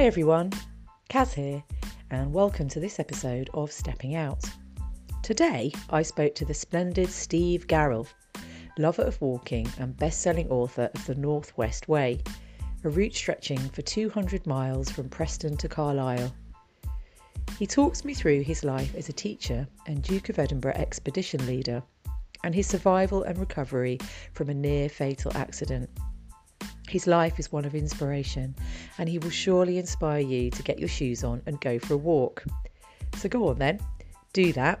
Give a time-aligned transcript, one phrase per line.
[0.00, 0.50] Hi everyone,
[1.10, 1.62] Kaz here,
[2.10, 4.42] and welcome to this episode of Stepping Out.
[5.22, 8.06] Today I spoke to the splendid Steve Garrell,
[8.78, 12.22] lover of walking and best selling author of The Northwest Way,
[12.82, 16.32] a route stretching for 200 miles from Preston to Carlisle.
[17.58, 21.82] He talks me through his life as a teacher and Duke of Edinburgh expedition leader,
[22.42, 23.98] and his survival and recovery
[24.32, 25.90] from a near fatal accident.
[26.90, 28.52] His life is one of inspiration,
[28.98, 31.96] and he will surely inspire you to get your shoes on and go for a
[31.96, 32.42] walk.
[33.14, 33.78] So go on then,
[34.32, 34.80] do that,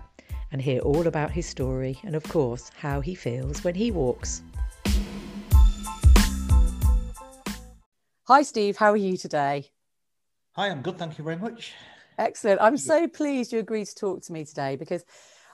[0.50, 4.42] and hear all about his story and, of course, how he feels when he walks.
[8.26, 9.70] Hi, Steve, how are you today?
[10.56, 10.98] Hi, I'm good.
[10.98, 11.74] Thank you very much.
[12.18, 12.60] Excellent.
[12.60, 15.04] I'm so pleased you agreed to talk to me today because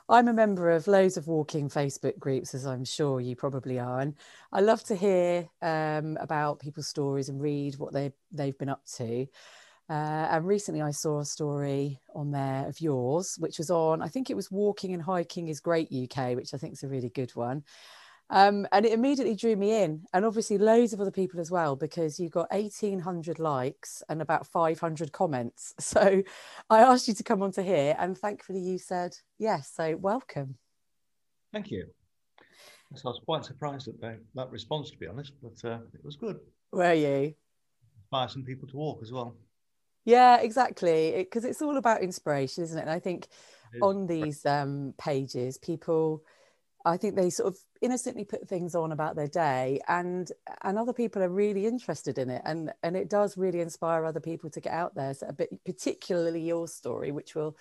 [0.08, 4.00] I'm a member of loads of walking Facebook groups, as I'm sure you probably are,
[4.00, 4.14] and
[4.52, 8.84] I love to hear um, about people's stories and read what they they've been up
[8.96, 9.26] to.
[9.88, 14.08] Uh, and recently, I saw a story on there of yours, which was on I
[14.08, 17.10] think it was Walking and Hiking is Great UK, which I think is a really
[17.10, 17.64] good one.
[18.28, 21.76] Um, and it immediately drew me in, and obviously loads of other people as well,
[21.76, 25.74] because you got 1,800 likes and about 500 comments.
[25.86, 26.22] So
[26.68, 29.72] I asked you to come on to here, and thankfully you said yes.
[29.74, 30.56] So welcome.
[31.52, 31.86] Thank you.
[32.94, 36.04] So I was quite surprised at that, that response, to be honest, but uh, it
[36.04, 36.38] was good.
[36.72, 37.34] Were you?
[38.02, 39.36] Inspire some people to walk as well.
[40.04, 41.14] Yeah, exactly.
[41.16, 42.82] Because it, it's all about inspiration, isn't it?
[42.82, 43.28] And I think
[43.82, 46.22] on these um, pages, people
[46.86, 50.30] I think they sort of innocently put things on about their day and
[50.62, 54.20] and other people are really interested in it and and it does really inspire other
[54.20, 55.12] people to get out there.
[55.12, 57.56] So a bit particularly your story which we'll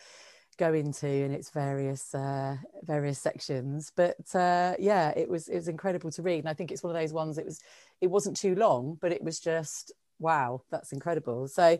[0.57, 3.91] go into in its various uh, various sections.
[3.95, 6.95] But uh, yeah it was it was incredible to read and I think it's one
[6.95, 7.61] of those ones it was
[8.01, 11.47] it wasn't too long but it was just wow that's incredible.
[11.47, 11.79] So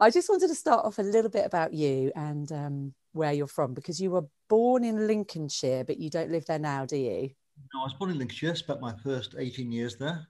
[0.00, 3.46] I just wanted to start off a little bit about you and um, where you're
[3.46, 7.30] from because you were born in Lincolnshire, but you don't live there now, do you?
[7.74, 10.26] No, I was born in Lincolnshire, spent my first 18 years there.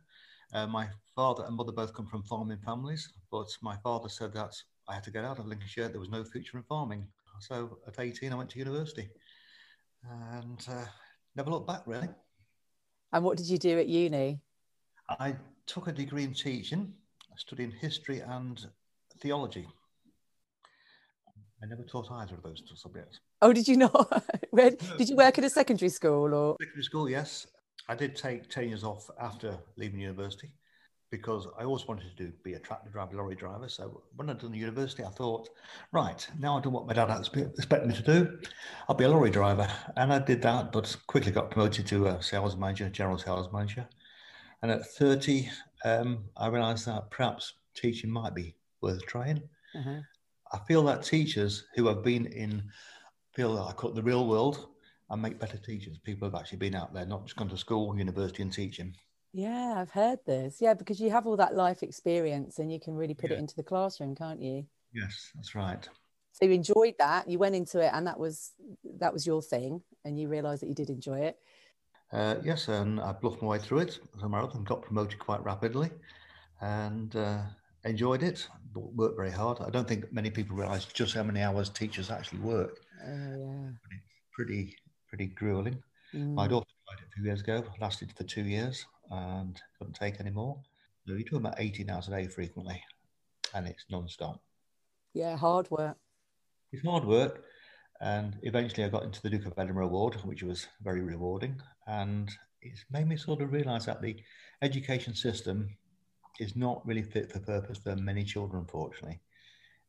[0.54, 4.54] Uh, my father and mother both come from farming families, but my father said that
[4.88, 5.88] I had to get out of Lincolnshire.
[5.88, 7.06] There was no future in farming.
[7.40, 9.08] So at 18, I went to university
[10.08, 10.84] and uh,
[11.34, 12.08] never looked back, really.
[13.12, 14.40] And what did you do at uni?
[15.08, 15.36] I
[15.66, 16.92] took a degree in teaching,
[17.36, 18.64] studying history and
[19.20, 19.66] theology.
[21.62, 23.20] I never taught either of those two subjects.
[23.42, 24.24] Oh, did you not?
[24.50, 26.56] Where, did you work at a secondary school or?
[26.60, 27.46] Secondary school, yes.
[27.88, 30.50] I did take 10 years off after leaving university
[31.10, 33.68] because I always wanted to do, be a tractor driver, lorry driver.
[33.68, 35.48] So when I'd done the university, I thought,
[35.92, 38.38] right, now I've done what my dad expected me to do.
[38.88, 39.68] I'll be a lorry driver.
[39.96, 43.86] And I did that, but quickly got promoted to a sales manager, general sales manager.
[44.62, 45.48] And at 30,
[45.84, 49.42] um, I realized that perhaps teaching might be worth trying.
[49.76, 50.00] Uh-huh.
[50.52, 52.62] I feel that teachers who have been in,
[53.34, 54.68] feel like I call the real world,
[55.10, 55.98] and make better teachers.
[55.98, 58.94] People have actually been out there, not just gone to school, university, and teaching.
[59.32, 60.58] Yeah, I've heard this.
[60.60, 63.36] Yeah, because you have all that life experience and you can really put yeah.
[63.36, 64.66] it into the classroom, can't you?
[64.92, 65.86] Yes, that's right.
[66.32, 67.28] So you enjoyed that.
[67.28, 68.52] You went into it, and that was
[68.98, 71.38] that was your thing, and you realised that you did enjoy it.
[72.12, 75.42] Uh, yes, and I bluffed my way through it as a marathon, got promoted quite
[75.44, 75.90] rapidly,
[76.60, 77.42] and uh,
[77.86, 79.58] enjoyed it, but worked very hard.
[79.60, 82.80] I don't think many people realise just how many hours teachers actually work.
[83.04, 83.70] Oh, yeah.
[83.90, 84.76] It's pretty,
[85.08, 85.82] pretty grueling.
[86.14, 86.34] Mm.
[86.34, 90.20] My daughter tried it a few years ago, lasted for two years and couldn't take
[90.20, 90.58] any more.
[91.06, 92.82] So you're doing about 18 hours a day frequently,
[93.54, 94.40] and it's non-stop.
[95.14, 95.96] Yeah, hard work.
[96.72, 97.44] It's hard work.
[98.00, 101.60] And eventually I got into the Duke of Edinburgh Award, which was very rewarding.
[101.86, 102.30] And
[102.60, 104.16] it's made me sort of realise that the
[104.60, 105.70] education system
[106.38, 109.20] is not really fit for purpose for many children, unfortunately.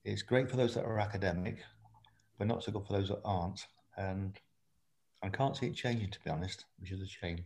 [0.04, 1.58] It's great for those that are academic,
[2.38, 3.68] but not so good for those that aren't.
[3.98, 4.40] And
[5.24, 7.46] I can't see it changing, to be honest, which is a shame.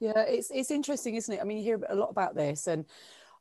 [0.00, 1.40] Yeah, it's it's interesting, isn't it?
[1.40, 2.84] I mean, you hear a lot about this, and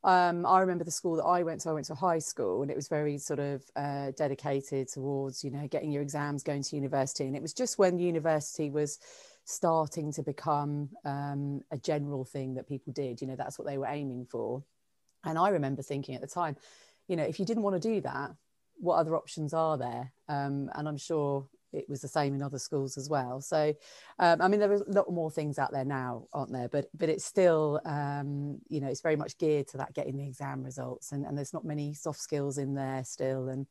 [0.04, 1.70] um, I remember the school that I went to.
[1.70, 5.44] I went to a high school, and it was very sort of uh, dedicated towards,
[5.44, 9.00] you know, getting your exams, going to university, and it was just when university was
[9.50, 13.22] starting to become um, a general thing that people did.
[13.22, 14.62] You know, that's what they were aiming for.
[15.24, 16.58] And I remember thinking at the time,
[17.08, 18.32] you know, if you didn't want to do that,
[18.76, 20.12] what other options are there?
[20.28, 23.40] Um, and I'm sure it was the same in other schools as well.
[23.40, 23.74] So,
[24.20, 26.68] um, I mean, there are a lot more things out there now, aren't there?
[26.68, 30.28] But but it's still, um, you know, it's very much geared to that getting the
[30.28, 33.66] exam results, and, and there's not many soft skills in there still, and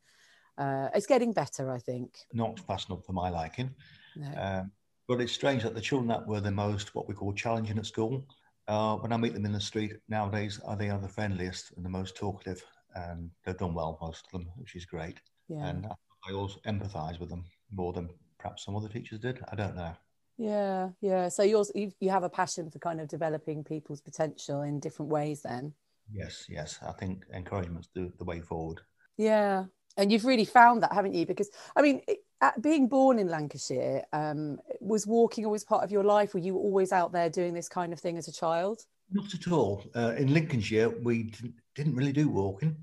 [0.57, 2.17] uh, it's getting better, I think.
[2.33, 3.75] Not enough for my liking.
[4.15, 4.31] No.
[4.35, 4.71] Um,
[5.07, 7.85] but it's strange that the children that were the most what we call challenging at
[7.85, 8.25] school,
[8.67, 11.85] uh, when I meet them in the street nowadays, are they are the friendliest and
[11.85, 12.63] the most talkative
[12.95, 15.19] and they've done well, most of them, which is great.
[15.47, 15.65] Yeah.
[15.67, 15.87] And
[16.27, 18.09] I also empathise with them more than
[18.39, 19.39] perhaps some other teachers did.
[19.51, 19.93] I don't know.
[20.37, 21.29] Yeah, yeah.
[21.29, 25.11] So yours, you you have a passion for kind of developing people's potential in different
[25.11, 25.73] ways, then.
[26.11, 26.79] Yes, yes.
[26.87, 28.81] I think encouragement's the, the way forward.
[29.17, 29.65] Yeah,
[29.97, 31.25] and you've really found that, haven't you?
[31.25, 32.01] Because I mean,
[32.41, 36.33] at being born in Lancashire, um, was walking always part of your life?
[36.33, 38.81] Were you always out there doing this kind of thing as a child?
[39.11, 39.83] Not at all.
[39.95, 41.33] Uh, in Lincolnshire, we
[41.75, 42.75] didn't really do walking.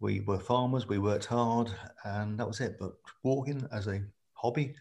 [0.00, 1.70] We were farmers, we worked hard,
[2.04, 2.76] and that was it.
[2.78, 2.92] But
[3.22, 4.02] walking as a
[4.34, 4.74] hobby,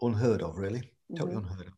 [0.00, 1.48] unheard of, really, totally mm-hmm.
[1.48, 1.72] unheard of.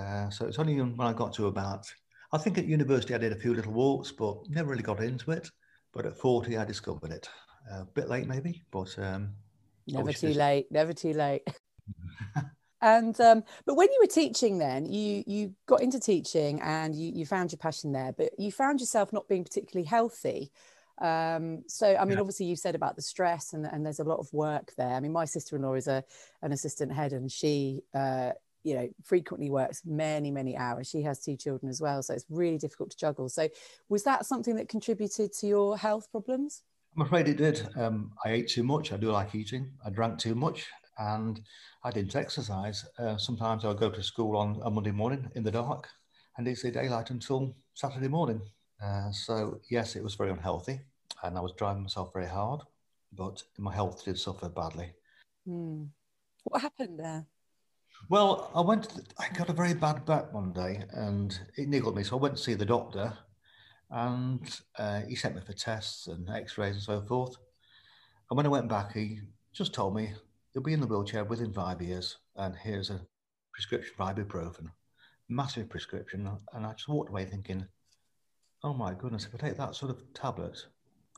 [0.00, 1.86] Uh, so it's only when I got to about,
[2.32, 5.30] I think at university I did a few little walks, but never really got into
[5.32, 5.50] it.
[5.92, 7.28] But at 40, I discovered it.
[7.70, 8.98] a bit late, maybe, but.
[8.98, 9.34] Um,
[9.86, 11.42] never too late, never too late.
[12.82, 17.12] and um, but when you were teaching then you you got into teaching and you,
[17.14, 20.50] you found your passion there but you found yourself not being particularly healthy
[21.00, 22.20] um, so I mean, yeah.
[22.20, 24.92] obviously you said about the stress and, and there's a lot of work there.
[24.92, 26.04] I mean, my sister-in-law is a
[26.42, 28.32] an assistant head and she uh,
[28.62, 32.26] you know frequently works many many hours she has two children as well so it's
[32.28, 33.48] really difficult to juggle so
[33.88, 36.62] was that something that contributed to your health problems
[36.96, 40.18] i'm afraid it did um, i ate too much i do like eating i drank
[40.18, 40.66] too much
[40.98, 41.40] and
[41.84, 45.50] i didn't exercise uh, sometimes i'll go to school on a monday morning in the
[45.50, 45.88] dark
[46.36, 48.40] and it's the daylight until saturday morning
[48.82, 50.80] uh, so yes it was very unhealthy
[51.22, 52.62] and I was driving myself very hard,
[53.12, 54.92] but my health did suffer badly.
[55.48, 55.88] Mm.
[56.44, 57.26] What happened there?
[58.08, 58.88] Well, I went.
[58.88, 62.02] The, I got a very bad back one day, and it niggled me.
[62.02, 63.12] So I went to see the doctor,
[63.90, 67.36] and uh, he sent me for tests and X-rays and so forth.
[68.30, 69.20] And when I went back, he
[69.52, 70.12] just told me
[70.52, 73.00] he'll be in the wheelchair within five years, and here's a
[73.52, 74.66] prescription for ibuprofen,
[75.28, 76.30] massive prescription.
[76.52, 77.66] And I just walked away thinking,
[78.62, 80.58] oh my goodness, if I take that sort of tablet,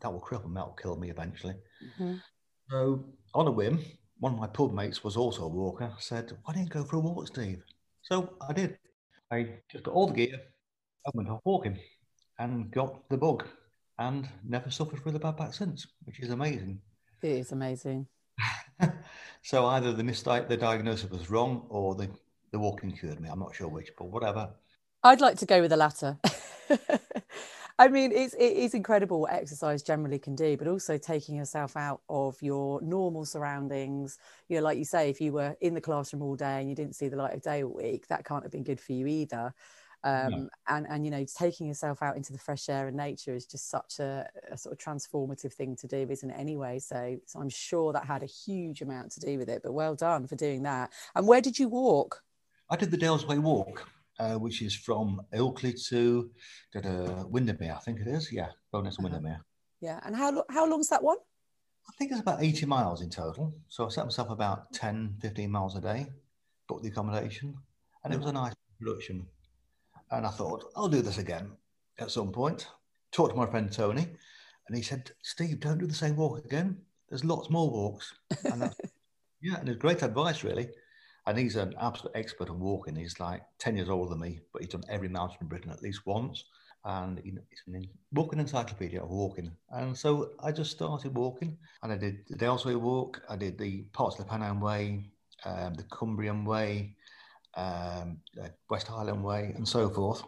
[0.01, 1.55] that will cripple me, that will kill me eventually.
[1.85, 2.15] Mm-hmm.
[2.71, 3.05] So
[3.35, 3.85] on a whim,
[4.19, 6.97] one of my pub mates was also a walker, said, why don't you go for
[6.97, 7.63] a walk, Steve?
[8.03, 8.79] So I did.
[9.31, 10.39] I just got all the gear,
[11.05, 11.79] and went off walking
[12.43, 13.47] and got the bug
[13.99, 16.81] and never suffered with a bad back since, which is amazing.
[17.23, 18.07] It is amazing.
[19.43, 22.11] so either the mistake, the diagnosis was wrong or the,
[22.51, 23.29] the walking cured me.
[23.29, 24.51] I'm not sure which, but whatever.
[25.05, 26.19] I'd like to go with the latter.
[27.79, 31.77] I mean, it's it is incredible what exercise generally can do, but also taking yourself
[31.77, 34.19] out of your normal surroundings.
[34.49, 36.77] You know, like you say, if you were in the classroom all day and you
[36.77, 39.07] didn't see the light of day all week, that can't have been good for you
[39.07, 39.55] either.
[40.05, 40.49] Um, no.
[40.69, 43.71] and and you know, taking yourself out into the fresh air and nature is just
[43.71, 46.37] such a, a sort of transformative thing to do, isn't it?
[46.39, 49.63] Anyway, so so I'm sure that had a huge amount to do with it.
[49.63, 50.93] But well done for doing that.
[51.15, 52.23] And where did you walk?
[52.71, 53.87] I did the Dales Way walk
[54.19, 56.31] uh, which is from Ilkley to
[57.29, 58.33] Windermere, I think it is.
[58.33, 59.05] Yeah, Bowness uh-huh.
[59.05, 59.45] Windermere.
[59.81, 61.17] Yeah, and how how long's that one?
[61.89, 63.53] I think it's about 80 miles in total.
[63.69, 66.07] So I set myself about 10, 15 miles a day,
[66.69, 67.57] booked the accommodation,
[68.05, 69.27] and it was a nice production.
[70.13, 71.51] And I thought, I'll do this again
[71.99, 72.69] at some point.
[73.13, 74.07] Talked to my friend Tony,
[74.69, 76.77] and he said, Steve, don't do the same walk again.
[77.09, 78.13] There's lots more walks.
[78.45, 78.75] And
[79.43, 80.69] yeah, and it's great advice, really.
[81.27, 82.95] And he's an absolute expert on walking.
[82.95, 85.83] He's like 10 years older than me, but he's done every mountain in Britain at
[85.83, 86.45] least once.
[86.85, 89.53] And he's an walking encyclopedia of walking.
[89.71, 93.83] And so I just started walking and I did the Dalesway walk, I did the
[93.93, 95.05] parts of the Pennine Way,
[95.45, 96.97] um, the Cumbrian Way,
[97.57, 100.23] um, uh, West Highland Way, and so forth.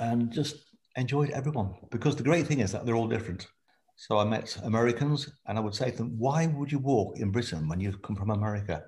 [0.00, 0.56] And just
[0.96, 3.46] enjoyed everyone because the great thing is that they're all different.
[3.96, 7.30] So I met Americans and I would say to them, why would you walk in
[7.30, 8.82] Britain when you've come from America?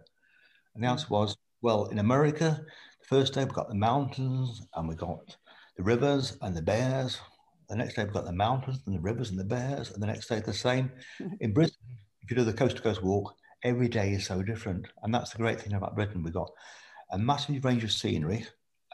[0.74, 0.92] And the hmm.
[0.92, 2.60] answer was, well, in America,
[3.00, 5.36] the first day we've got the mountains and we've got
[5.76, 7.18] the rivers and the bears.
[7.70, 9.90] The next day we've got the mountains and the rivers and the bears.
[9.92, 10.90] And the next day the same.
[11.18, 11.28] Hmm.
[11.40, 11.76] In Britain,
[12.22, 14.86] if you do the coast to coast walk, every day is so different.
[15.02, 16.22] And that's the great thing about Britain.
[16.22, 16.50] We've got
[17.10, 18.46] a massive range of scenery.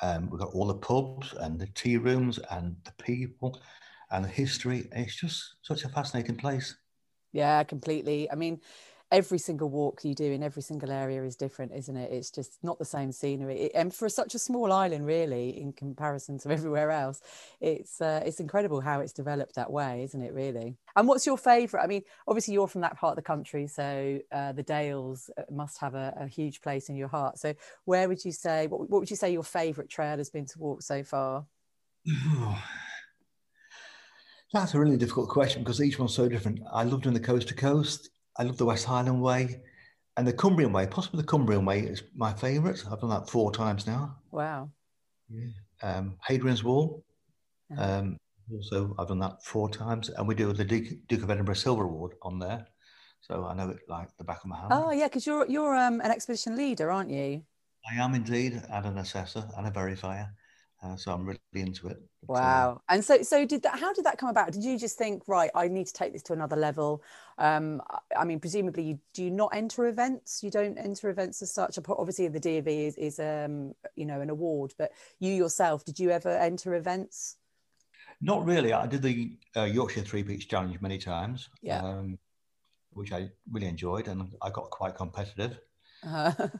[0.02, 3.60] Um, we've got all the pubs and the tea rooms and the people
[4.10, 4.88] and the history.
[4.92, 6.76] It's just such a fascinating place.
[7.32, 8.30] Yeah, completely.
[8.30, 8.60] I mean,
[9.14, 12.10] every single walk you do in every single area is different isn't it?
[12.12, 13.72] It's just not the same scenery.
[13.72, 17.22] And for such a small island really in comparison to everywhere else
[17.60, 20.76] it's uh, it's incredible how it's developed that way isn't it really?
[20.96, 24.18] And what's your favorite i mean obviously you're from that part of the country so
[24.32, 27.38] uh, the dales uh, must have a, a, huge place in your heart.
[27.38, 27.54] So
[27.84, 30.58] where would you say what, what would you say your favorite trail has been to
[30.58, 31.46] walk so far?
[34.52, 36.60] That's a really difficult question because each one's so different.
[36.72, 38.10] I love doing the coast to coast.
[38.38, 39.60] I love the West Highland Way
[40.16, 40.86] and the Cumbrian Way.
[40.86, 42.82] Possibly the Cumbrian Way is my favourite.
[42.90, 44.16] I've done that four times now.
[44.30, 44.70] Wow.
[45.28, 45.48] Yeah.
[45.82, 47.04] Um, Hadrian's Wall,
[47.78, 48.16] um,
[48.52, 51.84] Also, I've done that four times, and we do the Duke, Duke of Edinburgh Silver
[51.84, 52.66] Award on there.
[53.20, 54.72] So I know it like the back of my hand.
[54.72, 57.42] Oh yeah, because you're you're um, an expedition leader, aren't you?
[57.90, 60.28] I am indeed, and an assessor and a verifier.
[60.84, 62.02] Uh, so I'm really into it.
[62.26, 62.72] But, uh, wow!
[62.72, 63.78] Uh, and so, so did that?
[63.78, 64.52] How did that come about?
[64.52, 67.02] Did you just think, right, I need to take this to another level?
[67.38, 67.80] Um,
[68.16, 70.42] I mean, presumably, you, do you not enter events?
[70.42, 71.78] You don't enter events as such.
[71.88, 76.10] Obviously, the DofE is, is um, you know, an award, but you yourself, did you
[76.10, 77.36] ever enter events?
[78.20, 78.72] Not really.
[78.72, 81.82] I did the uh, Yorkshire Three Peaks Challenge many times, yeah.
[81.82, 82.18] Um,
[82.92, 85.58] which I really enjoyed, and I got quite competitive.
[86.02, 86.48] Uh-huh.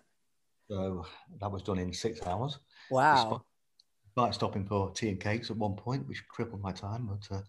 [0.70, 1.04] So
[1.40, 2.58] that was done in six hours.
[2.90, 3.44] Wow.
[4.16, 7.08] Despite stopping for tea and cakes at one point, which crippled my time.
[7.10, 7.40] But uh,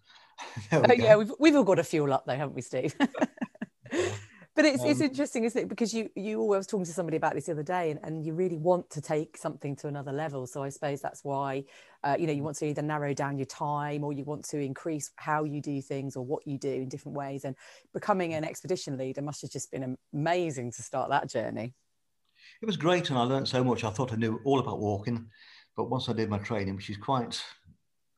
[0.88, 2.92] we oh, yeah, we've, we've all got to fuel up though, haven't we, Steve?
[2.98, 5.68] but it's, um, it's interesting, isn't it?
[5.68, 8.32] Because you you always talking to somebody about this the other day, and, and you
[8.32, 10.44] really want to take something to another level.
[10.44, 11.62] So I suppose that's why,
[12.02, 14.58] uh, you know, you want to either narrow down your time or you want to
[14.58, 17.44] increase how you do things or what you do in different ways.
[17.44, 17.54] And
[17.94, 21.74] becoming an expedition leader must have just been amazing to start that journey.
[22.60, 23.84] It was great, and I learned so much.
[23.84, 25.28] I thought I knew all about walking,
[25.76, 27.40] but once I did my training, which is quite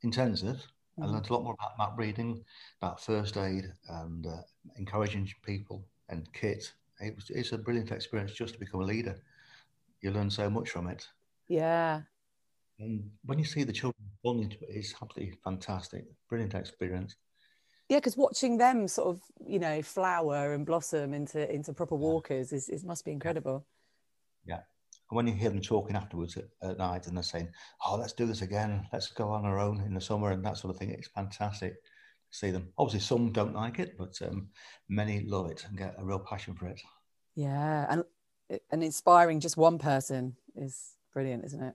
[0.02, 0.64] intensive,
[1.00, 1.12] I mm.
[1.12, 2.44] learned a lot more about map reading,
[2.80, 4.42] about first aid, and uh,
[4.76, 6.72] encouraging people and kit.
[7.00, 9.20] It was, it's a brilliant experience just to become a leader.
[10.00, 11.06] You learn so much from it.
[11.48, 12.02] Yeah.
[12.78, 16.04] And when you see the children responding to it, it's absolutely fantastic.
[16.28, 17.16] Brilliant experience.
[17.88, 22.52] Yeah, because watching them sort of, you know, flower and blossom into into proper walkers
[22.52, 23.64] is, is must be incredible.
[24.44, 24.60] Yeah.
[25.10, 27.48] And when you hear them talking afterwards at, at, night and they're saying,
[27.86, 30.58] oh, let's do this again, let's go on our own in the summer and that
[30.58, 32.68] sort of thing, it's fantastic to see them.
[32.76, 34.48] Obviously, some don't like it, but um,
[34.88, 36.80] many love it and get a real passion for it.
[37.34, 38.04] Yeah, and
[38.70, 41.74] and inspiring just one person is brilliant, isn't it?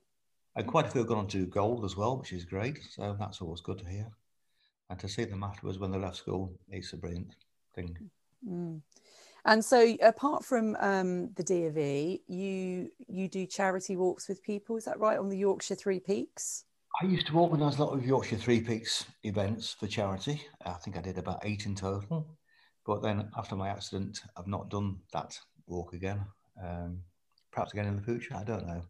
[0.55, 2.79] And quite a few have gone on to gold as well, which is great.
[2.91, 4.07] So that's always good to hear.
[4.89, 7.35] And to see them afterwards when they left school, it's a brilliant
[7.73, 7.97] thing.
[8.47, 8.81] Mm.
[9.45, 14.77] And so, apart from um, the DofE, you you do charity walks with people.
[14.77, 16.63] Is that right on the Yorkshire Three Peaks?
[17.01, 20.41] I used to organise a lot of Yorkshire Three Peaks events for charity.
[20.65, 22.37] I think I did about eight in total.
[22.85, 26.25] But then after my accident, I've not done that walk again.
[26.61, 26.99] Um,
[27.51, 28.81] perhaps again in the future, I don't know.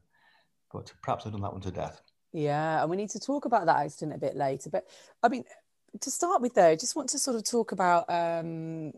[0.71, 2.01] But perhaps I've done that one to death.
[2.31, 4.69] Yeah, and we need to talk about that accident a bit later.
[4.69, 4.85] But
[5.21, 5.45] I mean,
[6.01, 8.93] to start with, though, I just want to sort of talk about um,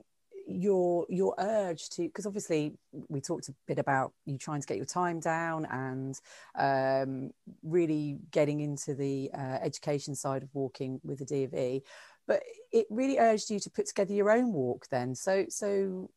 [0.47, 2.73] your your urge to because obviously
[3.07, 6.19] we talked a bit about you trying to get your time down and
[6.57, 7.31] um,
[7.63, 11.81] really getting into the uh, education side of walking with the DofE,
[12.27, 15.15] but it really urged you to put together your own walk then.
[15.15, 16.09] So so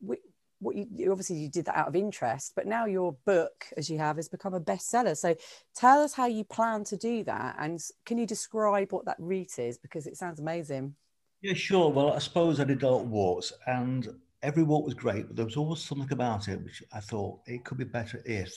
[0.00, 0.16] we,
[0.60, 3.98] what you obviously you did that out of interest, but now your book, as you
[3.98, 5.16] have, has become a bestseller.
[5.16, 5.36] So
[5.74, 9.58] tell us how you plan to do that, and can you describe what that route
[9.58, 10.94] is because it sounds amazing.
[11.40, 11.90] Yeah, sure.
[11.90, 14.08] Well, I suppose I did a lot of walks, and
[14.42, 17.64] every walk was great, but there was always something about it which I thought it
[17.64, 18.52] could be better if.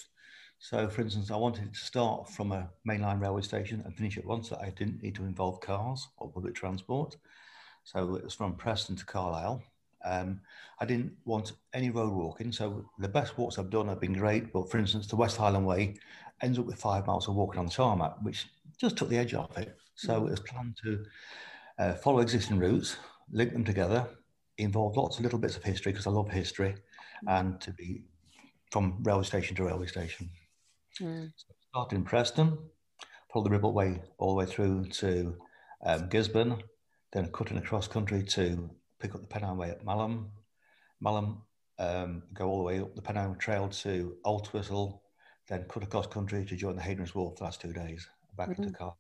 [0.60, 4.26] So, for instance, I wanted to start from a mainline railway station and finish at
[4.26, 7.16] once so I didn't need to involve cars or public transport.
[7.84, 9.64] So it was from Preston to Carlisle.
[10.06, 10.42] Um,
[10.80, 12.52] I didn't want any road walking.
[12.52, 14.54] So the best walks I've done have been great.
[14.54, 15.98] But for instance, the West Highland Way
[16.42, 18.48] ends up with five miles of walking on the tarmac, which
[18.80, 19.76] just took the edge off it.
[19.96, 21.06] So it was planned to
[21.82, 22.98] uh, follow existing routes,
[23.32, 24.08] link them together,
[24.58, 26.76] involve lots of little bits of history because I love history,
[27.28, 28.04] and to be
[28.72, 30.30] from railway station to railway station.
[31.00, 31.32] Mm.
[31.36, 32.58] So started in Preston,
[33.34, 35.36] followed the Ribble Way all the way through to
[35.84, 36.62] um, Gisburn,
[37.14, 38.70] then cutting across country to
[39.00, 40.30] pick up the Pennine Way at Malham,
[41.04, 41.42] Malham,
[41.80, 45.00] um, go all the way up the Pennine Trail to Haltwhistle,
[45.50, 48.08] then cut across country to join the Hadrian's Wall for the last two days,
[48.38, 48.64] back mm-hmm.
[48.64, 48.94] into car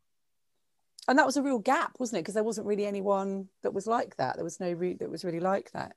[1.08, 2.22] and that was a real gap, wasn't it?
[2.22, 4.36] Because there wasn't really anyone that was like that.
[4.36, 5.96] There was no route that was really like that.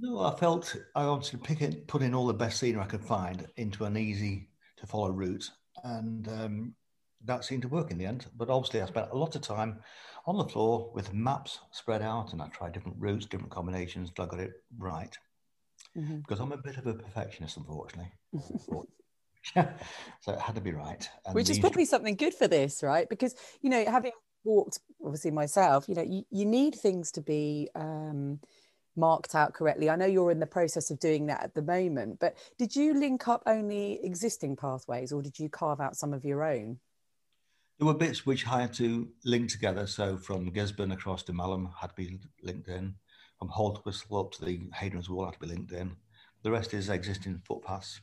[0.00, 3.04] No, I felt I to pick it, put in all the best scenery I could
[3.04, 5.48] find into an easy to follow route,
[5.84, 6.74] and um,
[7.24, 8.26] that seemed to work in the end.
[8.36, 9.80] But obviously, I spent a lot of time
[10.26, 14.24] on the floor with maps spread out, and I tried different routes, different combinations until
[14.24, 15.16] I got it right.
[15.96, 16.16] Mm-hmm.
[16.18, 18.12] Because I'm a bit of a perfectionist, unfortunately.
[19.54, 21.08] so it had to be right.
[21.26, 23.08] And Which is probably something good for this, right?
[23.08, 24.12] Because you know, having
[24.44, 28.38] walked obviously myself you know you, you need things to be um,
[28.96, 32.18] marked out correctly i know you're in the process of doing that at the moment
[32.20, 36.24] but did you link up only existing pathways or did you carve out some of
[36.24, 36.78] your own
[37.82, 39.88] there were bits which I had to link together.
[39.88, 42.94] So from Gisburn across to Malham had to be linked in.
[43.40, 45.96] From Haltwhistle up to the Hadrian's Wall had to be linked in.
[46.44, 48.00] The rest is existing footpaths.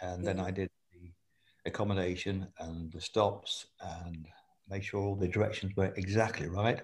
[0.00, 0.32] And yeah.
[0.32, 1.10] then I did the
[1.66, 4.28] accommodation and the stops and
[4.68, 6.80] make sure all the directions were exactly right.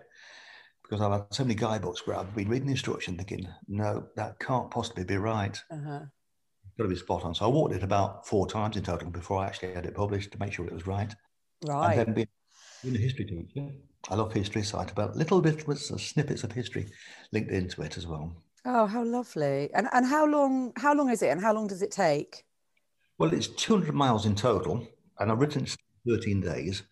[0.83, 4.38] Because I've had so many guidebooks where I've been reading the instruction thinking, no, that
[4.38, 5.59] can't possibly be right.
[5.71, 6.00] Uh-huh.
[6.76, 7.35] Got to be spot on.
[7.35, 10.33] So I walked it about four times in total before I actually had it published
[10.33, 11.14] to make sure it was right.
[11.64, 11.99] Right.
[11.99, 12.29] And then being,
[12.83, 13.71] being a history teacher,
[14.11, 16.87] I love history, so I had about little bit with snippets of history
[17.33, 18.37] linked into it as well.
[18.67, 19.71] Oh, how lovely!
[19.75, 20.73] And and how long?
[20.76, 21.29] How long is it?
[21.29, 22.45] And how long does it take?
[23.19, 24.87] Well, it's 200 miles in total,
[25.19, 25.76] and I've written it
[26.09, 26.83] 13 days.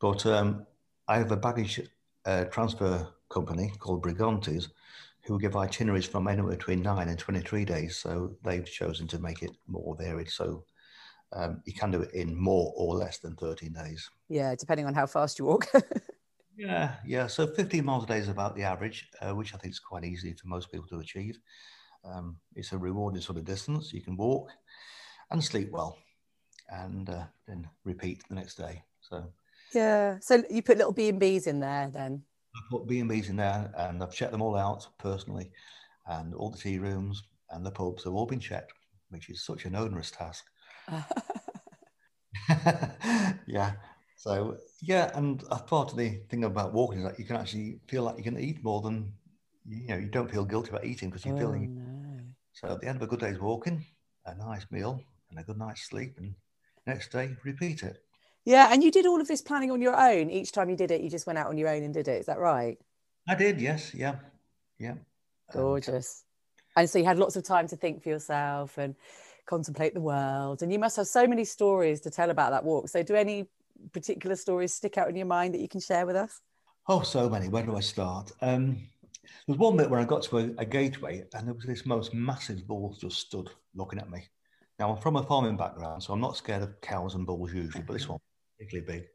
[0.00, 0.66] But um,
[1.06, 1.80] I have a baggage
[2.24, 4.68] uh, transfer company called Brigantes,
[5.24, 7.96] who give itineraries from anywhere between nine and 23 days.
[7.96, 10.30] So they've chosen to make it more varied.
[10.30, 10.64] So
[11.32, 14.08] um, you can do it in more or less than 13 days.
[14.28, 15.66] Yeah, depending on how fast you walk.
[16.56, 17.26] yeah, yeah.
[17.26, 20.04] So 15 miles a day is about the average, uh, which I think is quite
[20.04, 21.38] easy for most people to achieve.
[22.04, 23.92] Um, it's a rewarding sort of distance.
[23.92, 24.50] You can walk
[25.30, 25.98] and sleep well
[26.70, 28.82] and uh, then repeat the next day.
[29.00, 29.24] So
[29.74, 30.18] yeah.
[30.20, 32.22] So you put little B and B's in there then.
[32.54, 35.50] I put B and B's in there, and I've checked them all out personally,
[36.06, 38.72] and all the tea rooms and the pubs have all been checked,
[39.10, 40.44] which is such an onerous task.
[43.46, 43.72] yeah.
[44.16, 48.02] So yeah, and part of the thing about walking is that you can actually feel
[48.02, 49.12] like you can eat more than
[49.66, 49.96] you know.
[49.96, 51.74] You don't feel guilty about eating because you're oh, feeling.
[51.74, 52.24] No.
[52.52, 53.84] So at the end of a good day's walking,
[54.26, 56.34] a nice meal and a good night's sleep, and
[56.86, 58.02] next day repeat it.
[58.44, 60.30] Yeah, and you did all of this planning on your own.
[60.30, 62.20] Each time you did it, you just went out on your own and did it.
[62.20, 62.78] Is that right?
[63.28, 63.60] I did.
[63.60, 63.94] Yes.
[63.94, 64.16] Yeah.
[64.78, 64.94] Yeah.
[65.52, 66.24] Gorgeous.
[66.76, 68.94] Um, and so you had lots of time to think for yourself and
[69.46, 70.62] contemplate the world.
[70.62, 72.88] And you must have so many stories to tell about that walk.
[72.88, 73.48] So, do any
[73.92, 76.40] particular stories stick out in your mind that you can share with us?
[76.88, 77.48] Oh, so many.
[77.48, 78.32] Where do I start?
[78.40, 78.88] Um,
[79.46, 81.84] there was one bit where I got to a, a, gateway and there was this
[81.84, 84.24] most massive bull just stood looking at me.
[84.78, 87.82] Now, I'm from a farming background, so I'm not scared of cows and bulls usually,
[87.82, 88.18] but this one
[88.58, 89.08] particularly big.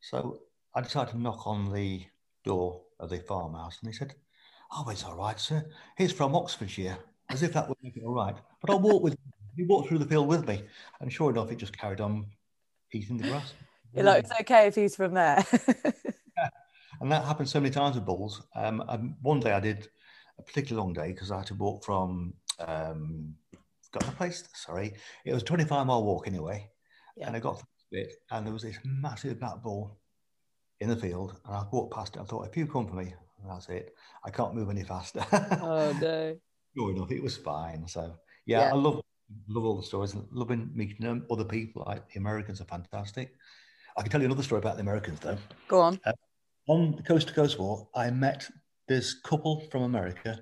[0.00, 0.40] So
[0.74, 2.04] I decided to knock on the
[2.44, 4.14] door of the farmhouse and he said,
[4.70, 5.64] Oh, it's all right, sir.
[5.96, 6.98] He's from Oxfordshire,
[7.30, 8.36] as if that would make it all right.
[8.60, 9.32] But I'll walk with him.
[9.56, 10.62] He walked through the field with me.
[11.00, 12.26] And sure enough, it just carried on
[12.92, 13.54] eating the grass.
[13.94, 15.44] You're like, it's okay if he's from there.
[16.36, 16.48] yeah.
[17.00, 18.42] And that happened so many times with bulls.
[18.54, 19.88] Um, one day I did
[20.38, 23.34] a particularly long day because I had to walk from, um,
[23.92, 24.92] got the place, sorry.
[25.24, 26.68] It was a 25 mile walk anyway.
[27.16, 27.28] Yeah.
[27.28, 29.98] And I got bit, and there was this massive black ball
[30.80, 32.20] in the field, and I walked past it.
[32.20, 33.14] I thought, if you come for me,
[33.46, 33.94] that's it.
[34.24, 35.24] I can't move any faster.
[35.32, 36.36] oh no!
[36.76, 37.86] Sure enough, it was fine.
[37.86, 38.14] So
[38.46, 38.72] yeah, yeah.
[38.72, 39.00] I love
[39.48, 40.14] love all the stories.
[40.30, 41.84] Loving meeting them, other people.
[41.86, 43.34] Like the Americans are fantastic.
[43.96, 45.38] I can tell you another story about the Americans though.
[45.66, 46.00] Go on.
[46.04, 46.12] Uh,
[46.68, 48.48] on the Coast to Coast Walk, I met
[48.88, 50.40] this couple from America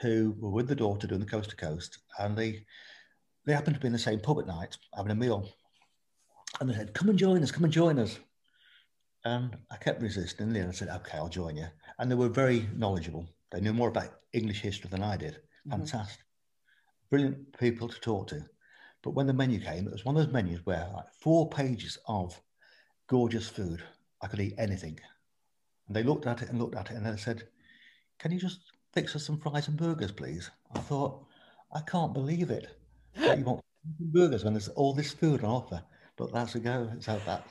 [0.00, 2.64] who were with the daughter doing the Coast to Coast, and they
[3.44, 5.48] they happened to be in the same pub at night having a meal.
[6.60, 8.18] And they said, come and join us, come and join us.
[9.24, 10.56] And I kept resisting.
[10.56, 11.66] And I said, okay, I'll join you.
[11.98, 13.26] And they were very knowledgeable.
[13.50, 15.34] They knew more about English history than I did.
[15.34, 15.70] Mm-hmm.
[15.72, 16.24] Fantastic.
[17.10, 18.44] Brilliant people to talk to.
[19.02, 21.98] But when the menu came, it was one of those menus where like four pages
[22.08, 22.40] of
[23.06, 23.82] gorgeous food.
[24.22, 24.98] I could eat anything.
[25.86, 27.44] And they looked at it and looked at it and then said,
[28.18, 28.60] can you just
[28.94, 30.50] fix us some fries and burgers, please?
[30.74, 31.24] I thought,
[31.72, 32.68] I can't believe it.
[33.16, 33.60] That you want
[34.00, 35.82] burgers when there's all this food on offer
[36.16, 36.90] but that's a go.
[37.00, 37.46] So that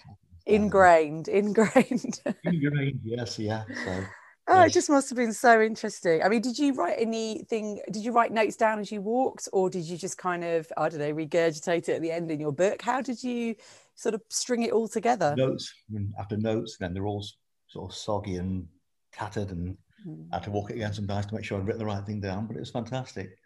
[0.46, 2.22] ingrained, ingrained.
[2.44, 3.64] ingrained, yes, yeah.
[3.84, 4.04] So.
[4.48, 4.70] Oh, yes.
[4.70, 6.22] it just must have been so interesting.
[6.22, 7.82] I mean, did you write anything?
[7.92, 10.90] Did you write notes down as you walked, or did you just kind of, I
[10.90, 12.82] don't know, regurgitate it at the end in your book?
[12.82, 13.56] How did you
[13.96, 15.34] sort of string it all together?
[15.36, 15.74] Notes
[16.20, 17.26] after notes, then they're all
[17.68, 18.68] sort of soggy and
[19.12, 20.28] tattered, and mm.
[20.32, 22.22] I had to walk it again sometimes to make sure I'd written the right thing
[22.22, 22.46] down.
[22.46, 23.40] But it was fantastic.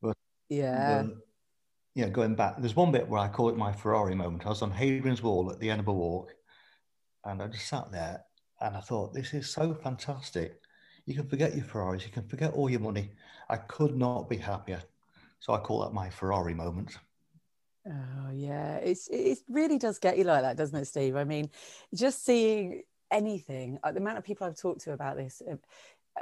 [0.00, 0.16] But
[0.48, 1.04] yeah,
[1.94, 4.46] you know, going back, there's one bit where I call it my Ferrari moment.
[4.46, 6.34] I was on Hadrian's Wall at the end of a walk,
[7.24, 8.24] and I just sat there
[8.60, 10.60] and I thought, this is so fantastic.
[11.04, 13.10] You can forget your Ferraris, you can forget all your money.
[13.48, 14.82] I could not be happier.
[15.40, 16.96] So I call that my Ferrari moment.
[17.84, 21.16] Oh yeah, it's it really does get you like that, doesn't it, Steve?
[21.16, 21.50] I mean,
[21.92, 25.56] just seeing anything, uh, the amount of people I've talked to about this, uh,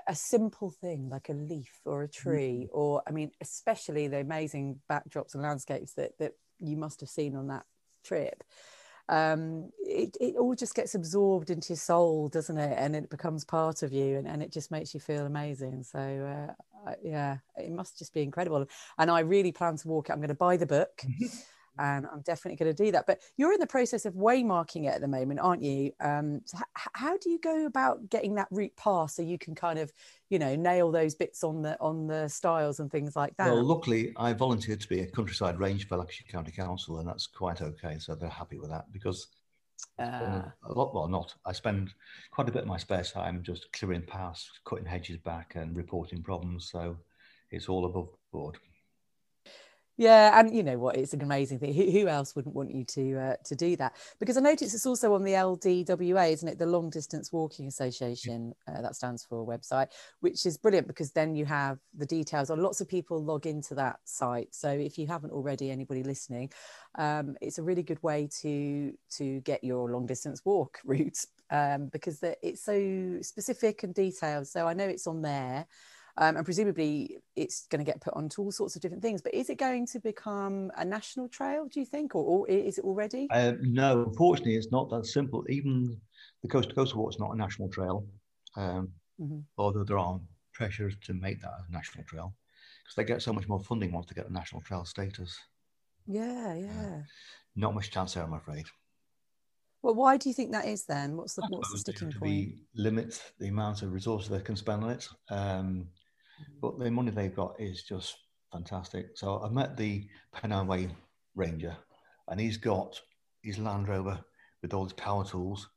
[0.06, 2.78] a simple thing like a leaf or a tree mm-hmm.
[2.78, 7.34] or i mean especially the amazing backdrops and landscapes that that you must have seen
[7.34, 7.64] on that
[8.04, 8.44] trip.
[9.08, 12.76] Um, it, it all just gets absorbed into your soul doesn't it?
[12.78, 15.82] And it becomes part of you and, and it just makes you feel amazing.
[15.82, 18.66] So uh, yeah it must just be incredible.
[18.98, 20.12] And i really plan to walk it.
[20.12, 20.90] I'm going to buy the book.
[21.04, 21.26] Mm-hmm
[21.80, 23.06] and I'm definitely going to do that.
[23.06, 25.92] But you're in the process of waymarking it at the moment, aren't you?
[26.00, 29.54] Um, so h- how do you go about getting that route past so you can
[29.54, 29.92] kind of,
[30.28, 33.46] you know, nail those bits on the on the stiles and things like that?
[33.52, 37.26] Well, luckily, I volunteered to be a countryside ranger for Lancashire County Council, and that's
[37.26, 37.98] quite okay.
[37.98, 39.28] So they're happy with that because
[39.98, 41.34] Uh, a lot, well, not.
[41.46, 41.94] I spend
[42.30, 46.22] quite a bit of my spare time just clearing paths, cutting hedges back, and reporting
[46.22, 46.70] problems.
[46.70, 46.98] So
[47.50, 48.58] it's all above board.
[50.00, 50.96] Yeah, and you know what?
[50.96, 51.74] It's an amazing thing.
[51.74, 53.96] Who, who else wouldn't want you to uh, to do that?
[54.18, 56.58] Because I noticed it's also on the LDWA, isn't it?
[56.58, 58.54] The Long Distance Walking Association.
[58.66, 59.88] Uh, that stands for website,
[60.20, 62.48] which is brilliant because then you have the details.
[62.48, 64.54] On lots of people log into that site.
[64.54, 66.50] So if you haven't already, anybody listening,
[66.94, 71.88] um, it's a really good way to to get your long distance walk route um,
[71.92, 74.46] because it's so specific and detailed.
[74.48, 75.66] So I know it's on there.
[76.16, 79.22] Um, and presumably it's going to get put onto all sorts of different things.
[79.22, 82.78] But is it going to become a national trail, do you think, or, or is
[82.78, 83.28] it already?
[83.30, 85.44] Uh, no, unfortunately, it's not that simple.
[85.48, 85.96] Even
[86.42, 88.04] the Coast to Coast Walk is not a national trail,
[88.56, 88.88] um,
[89.20, 89.40] mm-hmm.
[89.58, 90.20] although there are
[90.52, 92.34] pressures to make that a national trail
[92.82, 95.38] because they get so much more funding once they get a national trail status.
[96.06, 96.68] Yeah, yeah.
[96.68, 97.02] Uh,
[97.56, 98.66] not much chance there, I'm afraid.
[99.82, 101.16] Well, why do you think that is then?
[101.16, 102.50] What's the what's the sticking point?
[102.74, 105.08] Limit the amount of resources they can spend on it.
[105.30, 105.86] Um,
[106.60, 108.16] but the money they've got is just
[108.52, 109.10] fantastic.
[109.14, 110.88] So I met the Pennine Way
[111.34, 111.76] Ranger,
[112.28, 113.00] and he's got
[113.42, 114.18] his Land Rover
[114.62, 115.68] with all his power tools,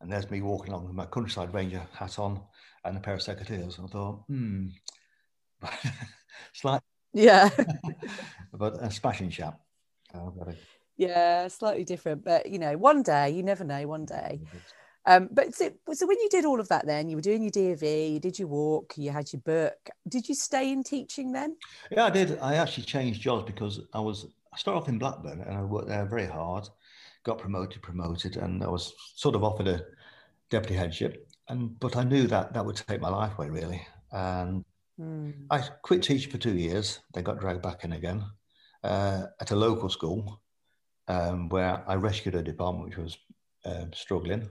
[0.00, 2.40] and there's me walking along with my Countryside Ranger hat on
[2.84, 3.78] and a pair of secateurs.
[3.78, 4.66] And I thought, hmm,
[6.52, 7.50] slight, yeah,
[8.52, 9.60] but a smashing chap.
[10.14, 10.30] Uh,
[10.96, 13.86] yeah, slightly different, but you know, one day you never know.
[13.86, 14.40] One day.
[15.06, 17.50] Um, but so, so when you did all of that, then you were doing your
[17.50, 19.88] DofE, you did your walk, you had your book.
[20.08, 21.56] Did you stay in teaching then?
[21.90, 22.38] Yeah, I did.
[22.40, 25.88] I actually changed jobs because I was I started off in Blackburn and I worked
[25.88, 26.68] there very hard,
[27.24, 29.84] got promoted, promoted, and I was sort of offered a
[30.50, 31.26] deputy headship.
[31.48, 34.64] And but I knew that that would take my life away really, and
[35.00, 35.32] mm.
[35.50, 37.00] I quit teaching for two years.
[37.14, 38.24] Then got dragged back in again
[38.84, 40.42] uh, at a local school
[41.08, 43.18] um, where I rescued a department which was
[43.64, 44.48] uh, struggling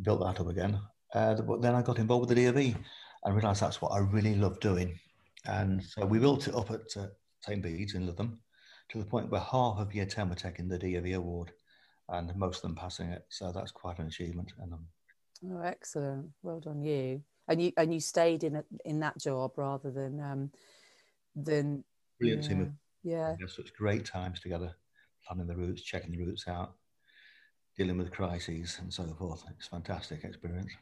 [0.00, 0.80] built that up again.
[1.14, 2.76] Uh, but then I got involved with the DofE
[3.24, 4.98] and realised that's what I really love doing.
[5.44, 7.08] And so we built it up at uh,
[7.40, 7.62] St.
[7.62, 8.38] Bede's in Lytham
[8.90, 11.52] to the point where half of year 10 were taking the DofE award
[12.08, 13.26] and most of them passing it.
[13.28, 14.52] So that's quite an achievement.
[14.60, 14.86] And um,
[15.44, 16.30] Oh, excellent!
[16.42, 17.22] Well done, you.
[17.48, 20.52] And you and you stayed in a, in that job rather than um,
[21.34, 21.82] than
[22.20, 22.60] brilliant yeah, team.
[22.62, 22.68] Of,
[23.02, 24.72] yeah, such great times together,
[25.26, 26.74] planning the routes, checking the routes out,
[27.76, 29.44] dealing with crises and so forth.
[29.56, 30.72] It's fantastic experience.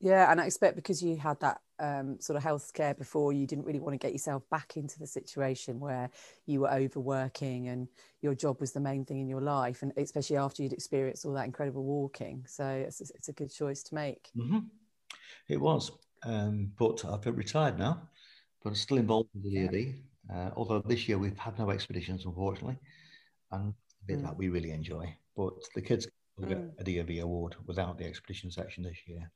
[0.00, 3.46] Yeah, and I expect because you had that um, sort of health care before, you
[3.46, 6.08] didn't really want to get yourself back into the situation where
[6.46, 7.86] you were overworking and
[8.22, 11.34] your job was the main thing in your life, and especially after you'd experienced all
[11.34, 12.44] that incredible walking.
[12.48, 14.30] So it's, it's a good choice to make.
[14.34, 14.60] Mm-hmm.
[15.48, 15.90] It was,
[16.24, 18.08] um, but I've retired now,
[18.62, 19.94] but I'm still involved in the DofE.
[20.32, 22.78] Uh, although this year we've had no expeditions, unfortunately,
[23.52, 24.22] and a bit mm.
[24.22, 25.14] that we really enjoy.
[25.36, 26.80] But the kids will get mm.
[26.80, 29.30] a DofE award without the expedition section this year,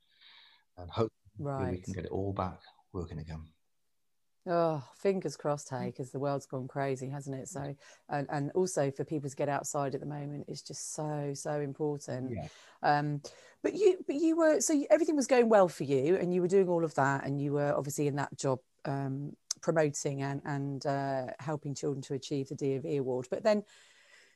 [0.77, 1.71] and hopefully right.
[1.71, 2.59] we can get it all back
[2.93, 3.43] working again.
[4.47, 7.47] Oh, fingers crossed, hey, because the world's gone crazy, hasn't it?
[7.47, 7.75] So,
[8.09, 11.59] and, and also for people to get outside at the moment is just so so
[11.59, 12.31] important.
[12.31, 12.47] Yeah.
[12.83, 13.21] Um,
[13.63, 16.41] but you, but you were so you, everything was going well for you, and you
[16.41, 20.41] were doing all of that, and you were obviously in that job um, promoting and
[20.45, 23.27] and uh, helping children to achieve the DofE award.
[23.31, 23.63] But then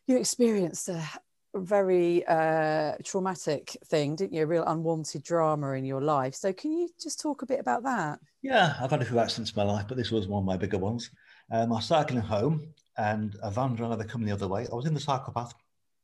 [0.08, 1.08] you experienced a,
[1.56, 4.44] very uh, traumatic thing, didn't you?
[4.44, 6.36] A real unwanted drama in your life.
[6.36, 8.20] So, can you just talk a bit about that?
[8.42, 10.58] Yeah, I've had a few accidents in my life, but this was one of my
[10.58, 11.10] bigger ones.
[11.52, 14.68] Um, I was cycling home and a van driver coming the other way.
[14.72, 15.54] I was in the cycle path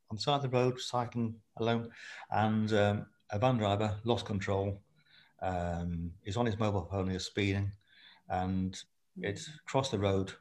[0.09, 1.89] on the side of the road, cycling alone,
[2.31, 4.81] and um, a van driver lost control.
[5.41, 7.71] Um, he's on his mobile phone, he's speeding,
[8.29, 8.81] and
[9.21, 10.31] it's crossed the road.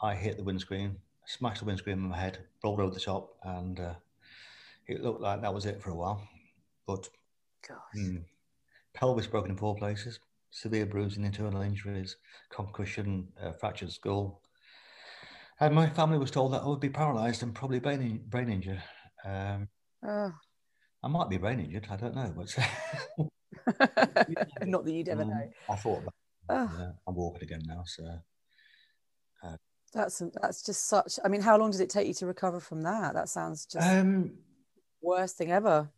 [0.00, 3.80] I hit the windscreen, smashed the windscreen on my head, rolled over the top, and
[3.80, 3.94] uh,
[4.88, 6.26] it looked like that was it for a while.
[6.86, 7.08] But
[7.96, 8.24] mm,
[8.94, 10.18] pelvis broken in four places,
[10.50, 12.16] severe bruising, internal injuries,
[12.50, 14.40] concussion, uh, fractured skull.
[15.60, 18.82] And my family was told that I would be paralysed and probably brain, brain injured.
[19.24, 19.68] Um,
[20.06, 20.32] oh.
[21.02, 22.32] I might be brain injured, I don't know.
[22.34, 22.56] But
[24.62, 25.50] Not that you'd ever um, know.
[25.68, 26.14] I thought about
[26.48, 26.92] oh.
[27.06, 28.04] I'm walking again now, so.
[29.44, 29.56] Uh,
[29.92, 31.18] that's that's just such.
[31.24, 33.14] I mean, how long did it take you to recover from that?
[33.14, 33.86] That sounds just.
[33.86, 34.32] Um,
[35.00, 35.88] worst thing ever.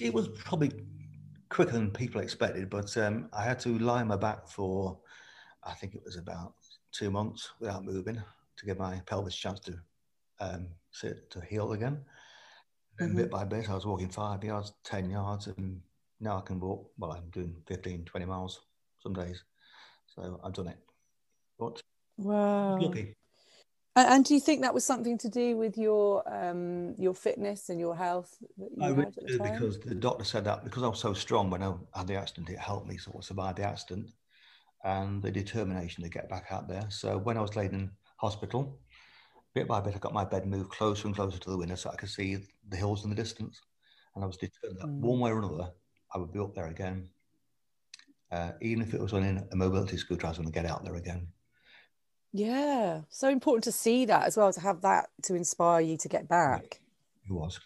[0.00, 0.72] It was probably
[1.48, 4.98] quicker than people expected, but um, I had to lie on my back for,
[5.64, 6.54] I think it was about
[6.92, 8.22] two months without moving
[8.56, 9.78] to give my pelvis a chance to
[10.40, 11.98] um, sit to heal again.
[12.98, 13.18] And mm-hmm.
[13.18, 15.80] bit by bit, I was walking five yards, 10 yards, and
[16.20, 16.90] now I can walk.
[16.98, 18.60] Well, I'm doing 15, 20 miles
[19.00, 19.44] some days.
[20.06, 20.78] So I've done it.
[21.58, 21.80] But
[22.16, 22.78] wow.
[22.78, 23.14] lucky.
[24.06, 27.80] And, do you think that was something to do with your um, your fitness and
[27.80, 28.36] your health?
[28.80, 31.72] I really do because the doctor said that because I was so strong when I
[31.94, 34.10] had the accident, it helped me sort of survive the accident
[34.84, 36.86] and the determination to get back out there.
[36.88, 38.78] So when I was laid in hospital,
[39.54, 41.90] bit by bit, I got my bed moved closer and closer to the window so
[41.90, 43.60] I could see the hills in the distance.
[44.14, 45.00] And I was determined that mm.
[45.00, 45.70] one way or another,
[46.14, 47.08] I would be up there again.
[48.30, 50.84] Uh, even if it was on a mobility scooter, I was going to get out
[50.84, 51.28] there again.
[52.32, 56.08] Yeah, so important to see that as well, to have that to inspire you to
[56.08, 56.80] get back.
[57.24, 57.58] It was.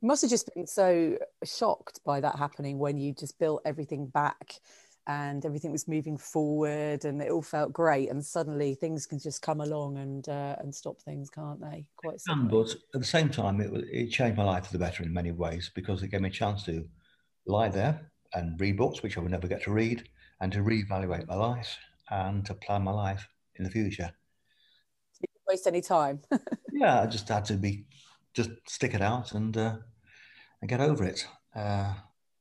[0.00, 4.06] You must have just been so shocked by that happening when you just built everything
[4.06, 4.60] back
[5.06, 9.42] and everything was moving forward and it all felt great and suddenly things can just
[9.42, 12.48] come along and uh, and stop things can't they quite simply.
[12.58, 15.32] but at the same time it, it changed my life for the better in many
[15.32, 16.86] ways because it gave me a chance to
[17.46, 20.08] lie there and read books which i would never get to read
[20.40, 21.76] and to reevaluate my life
[22.10, 24.12] and to plan my life in the future
[25.48, 26.20] waste any time
[26.72, 27.84] yeah i just had to be
[28.32, 29.76] just stick it out and uh,
[30.60, 31.92] and get over it uh,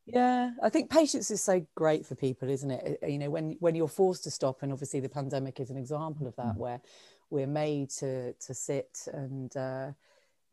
[0.06, 3.00] yeah, I think patience is so great for people, isn't it?
[3.08, 6.28] You know, when when you're forced to stop, and obviously the pandemic is an example
[6.28, 6.58] of that, mm.
[6.58, 6.82] where
[7.30, 9.91] we're made to to sit and uh,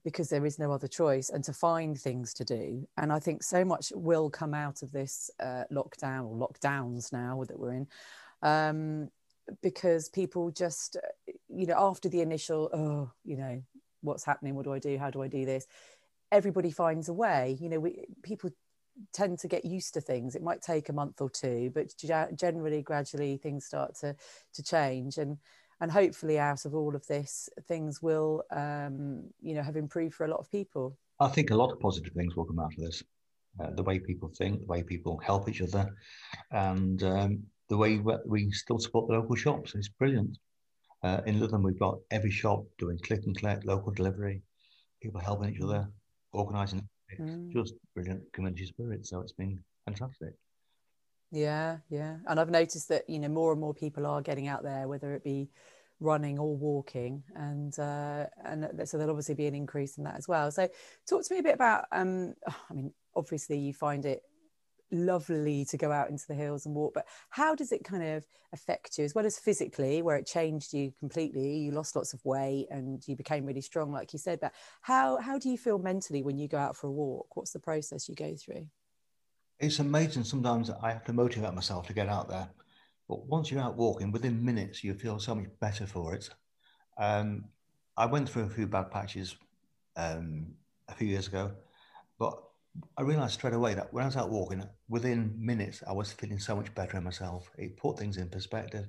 [0.05, 2.87] because there is no other choice, and to find things to do.
[2.99, 7.43] And I think so much will come out of this uh, lockdown or lockdowns now
[7.49, 7.87] that we're in,
[8.43, 9.09] um,
[9.63, 10.97] because people just,
[11.49, 13.63] you know, after the initial, oh, you know,
[14.03, 14.55] what's happening?
[14.55, 14.99] What do I do?
[14.99, 15.67] How do I do this?
[16.31, 17.57] Everybody finds a way.
[17.61, 18.51] You know, we people
[19.13, 20.35] tend to get used to things.
[20.35, 21.95] It might take a month or two, but
[22.35, 24.15] generally, gradually, things start to
[24.55, 25.39] to change, and
[25.81, 30.27] and hopefully, out of all of this, things will um, you know have improved for
[30.27, 30.97] a lot of people.
[31.21, 33.03] I think a lot of positive things will come out of this.
[33.61, 35.91] Uh, the way people think, the way people help each other,
[36.51, 40.39] and um, the way we still support the local shops is brilliant.
[41.03, 44.43] Uh, in Lytham, we've got every shop doing click and collect, local delivery,
[45.01, 45.89] people helping each other,
[46.33, 47.53] organising it's mm.
[47.53, 49.07] just brilliant community spirit.
[49.07, 50.35] So it's been fantastic.
[51.31, 52.17] Yeah, yeah.
[52.27, 55.15] And I've noticed that, you know, more and more people are getting out there, whether
[55.15, 55.51] it be
[56.01, 60.29] running or walking and uh, and so there'll obviously be an increase in that as
[60.29, 60.69] well so
[61.09, 62.35] talk to me a bit about um
[62.71, 64.23] i mean obviously you find it
[64.91, 68.27] lovely to go out into the hills and walk but how does it kind of
[68.53, 69.05] affect you?
[69.05, 73.07] As well as physically where it changed you completely you lost lots of weight and
[73.07, 76.39] you became really strong like you said but how how do you feel mentally when
[76.39, 77.37] you go out for a walk?
[77.37, 78.67] What's the process you go through?
[79.61, 82.49] It's amazing sometimes i have to motivate myself to get out there
[83.09, 86.29] but once you're out walking within minutes you feel so much better for it.
[86.97, 87.45] Um,
[87.97, 89.37] i went through a few bad patches
[89.97, 90.55] um,
[90.89, 91.53] a few years ago
[92.19, 92.41] but
[92.97, 96.39] I realized straight away that when I was out walking, within minutes, I was feeling
[96.39, 97.51] so much better in myself.
[97.57, 98.89] It put things in perspective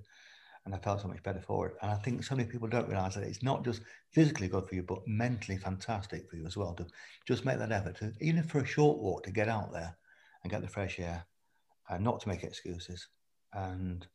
[0.65, 1.75] and I felt so much better for it.
[1.81, 4.75] And I think so many people don't realize that it's not just physically good for
[4.75, 6.85] you, but mentally fantastic for you as well to
[7.27, 9.97] just make that effort to, even for a short walk, to get out there
[10.43, 11.25] and get the fresh air
[11.89, 13.07] and not to make excuses.
[13.53, 14.05] And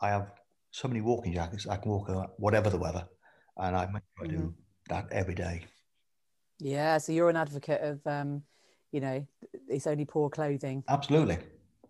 [0.00, 0.32] I have
[0.70, 3.08] so many walking jackets, I can walk whatever the weather.
[3.56, 4.48] And I make sure I do mm-hmm.
[4.90, 5.64] that every day.
[6.58, 6.98] Yeah.
[6.98, 8.42] So you're an advocate of, um,
[8.92, 9.26] you know,
[9.68, 10.84] it's only poor clothing.
[10.88, 11.38] Absolutely.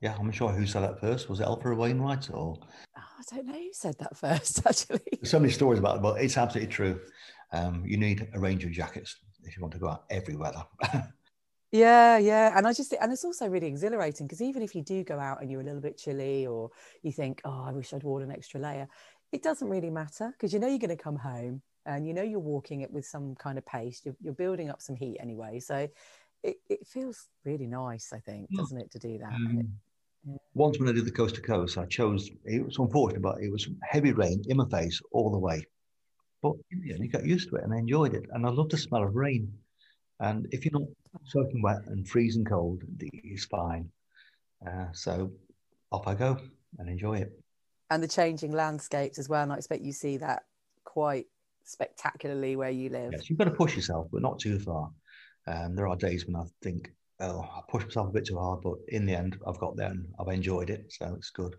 [0.01, 1.29] Yeah, I'm sure who said that first.
[1.29, 2.59] Was it Alfred Wainwright or?
[2.61, 5.01] Oh, I don't know who said that first, actually.
[5.13, 7.01] There's so many stories about it, but it's absolutely true.
[7.53, 10.65] Um, you need a range of jackets if you want to go out every weather.
[11.73, 12.57] yeah, yeah.
[12.57, 15.19] And I just think, and it's also really exhilarating because even if you do go
[15.19, 16.71] out and you're a little bit chilly or
[17.03, 18.89] you think, oh, I wish I'd worn an extra layer,
[19.33, 22.23] it doesn't really matter because you know you're going to come home and you know
[22.23, 24.03] you're walking it with some kind of pace.
[24.05, 25.61] You're, you're building up some heat anyway.
[25.61, 25.89] So
[26.43, 28.57] it, it feels really nice, I think, hmm.
[28.57, 29.33] doesn't it, to do that?
[29.33, 29.67] Um, it,
[30.29, 30.37] yeah.
[30.55, 33.51] Once when I did the coast to coast, I chose, it was unfortunate, but it
[33.51, 35.65] was heavy rain in my face all the way.
[36.43, 38.27] But in the end, you got used to it and I enjoyed it.
[38.33, 39.53] And I love the smell of rain.
[40.21, 40.89] And if you're not
[41.27, 43.91] soaking wet and freezing cold, it's fine.
[44.67, 45.33] Uh, so
[45.93, 46.39] off I go
[46.79, 47.33] and enjoy it.
[47.91, 49.43] And the changing landscapes as well.
[49.43, 50.45] And I expect you see that
[50.85, 51.27] quite
[51.65, 53.13] spectacularly where you live.
[53.13, 54.91] Yes, you've got to push yourself, but not too far.
[55.47, 58.61] Um, there are days when I think, oh, I pushed myself a bit too hard,
[58.63, 61.55] but in the end, I've got there and I've enjoyed it, so it's good.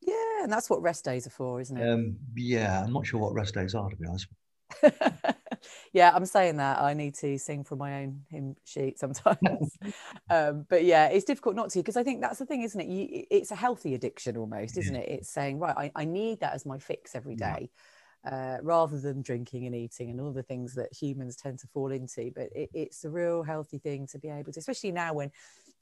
[0.00, 1.88] Yeah, and that's what rest days are for, isn't it?
[1.88, 4.26] Um, yeah, I'm not sure what rest days are to be honest.
[5.92, 9.76] yeah, I'm saying that I need to sing from my own hymn sheet sometimes.
[10.30, 12.88] um, but yeah, it's difficult not to because I think that's the thing, isn't it?
[12.88, 15.02] You, it's a healthy addiction almost, isn't yeah.
[15.02, 15.08] it?
[15.08, 17.58] It's saying, right, I, I, need that as my fix every day.
[17.60, 17.66] Yeah
[18.26, 21.92] uh, rather than drinking and eating and all the things that humans tend to fall
[21.92, 22.32] into.
[22.34, 25.30] But it, it's a real healthy thing to be able to, especially now when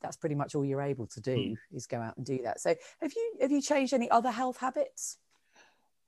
[0.03, 1.57] that's pretty much all you're able to do mm.
[1.73, 2.61] is go out and do that.
[2.61, 5.19] So have you have you changed any other health habits?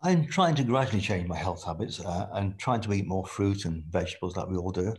[0.02, 3.64] I'm trying to gradually change my health habits uh, and trying to eat more fruit
[3.64, 4.94] and vegetables like we all do.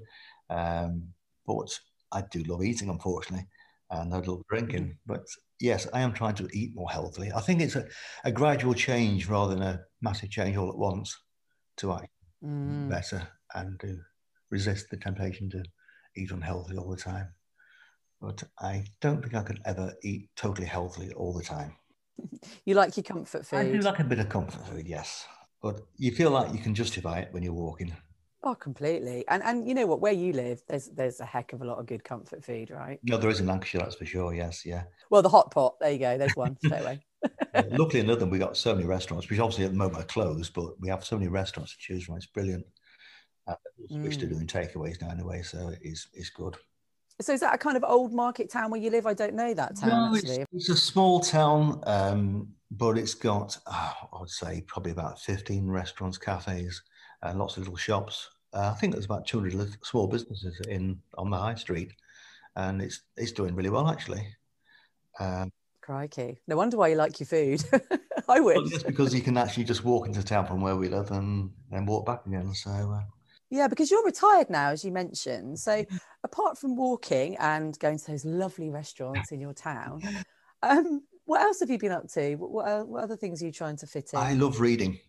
[0.49, 1.03] Um,
[1.45, 1.79] but
[2.11, 3.45] I do love eating, unfortunately,
[3.91, 4.85] and I love drinking.
[4.85, 5.13] Mm-hmm.
[5.13, 5.27] But
[5.61, 7.31] yes, I am trying to eat more healthily.
[7.31, 7.85] I think it's a,
[8.23, 11.15] a gradual change rather than a massive change all at once
[11.77, 12.09] to act
[12.43, 12.89] mm.
[12.89, 13.97] better and to
[14.49, 15.63] resist the temptation to
[16.15, 17.29] eat unhealthy all the time.
[18.21, 21.75] But I don't think I could ever eat totally healthy all the time.
[22.65, 23.57] You like your comfort food?
[23.57, 25.25] I do like a bit of comfort food, yes.
[25.61, 27.93] But you feel like you can justify it when you're walking.
[28.43, 29.23] Oh, completely.
[29.27, 30.01] And and you know what?
[30.01, 32.99] Where you live, there's there's a heck of a lot of good comfort food, right?
[33.03, 34.33] No, there is in Lancashire, that's for sure.
[34.33, 34.83] Yes, yeah.
[35.09, 35.75] Well, the hot pot.
[35.79, 36.17] There you go.
[36.17, 37.01] There's one straight away.
[37.23, 40.07] Uh, luckily in Lytham, we got so many restaurants, which obviously at the moment are
[40.07, 42.15] closed, but we have so many restaurants to choose from.
[42.15, 42.65] It's brilliant.
[43.47, 43.55] Uh,
[43.89, 44.21] switched mm.
[44.21, 46.55] to doing takeaways now anyway, so it's it's good.
[47.19, 49.07] So is that a kind of old market town where you live?
[49.07, 50.41] I don't know that town no, actually.
[50.51, 55.19] It's, it's, a small town, um, but it's got uh, I would say probably about
[55.19, 56.81] 15 restaurants, cafes,
[57.23, 58.29] and lots of little shops.
[58.53, 61.91] Uh, I think there's about 200 small businesses in on the high street,
[62.55, 64.27] and it's it's doing really well actually.
[65.19, 65.51] Um,
[65.87, 66.37] Crikey!
[66.47, 67.63] No wonder why you like your food.
[68.27, 68.57] I would.
[68.57, 71.49] Well, just because you can actually just walk into town from where we live and
[71.71, 72.53] then walk back again.
[72.53, 72.69] So.
[72.71, 73.03] Uh,
[73.49, 75.57] yeah, because you're retired now, as you mentioned.
[75.57, 75.85] So,
[76.25, 80.01] apart from walking and going to those lovely restaurants in your town,
[80.61, 82.35] um, what else have you been up to?
[82.35, 84.19] What, what, other things are you trying to fit in?
[84.19, 84.99] I love reading.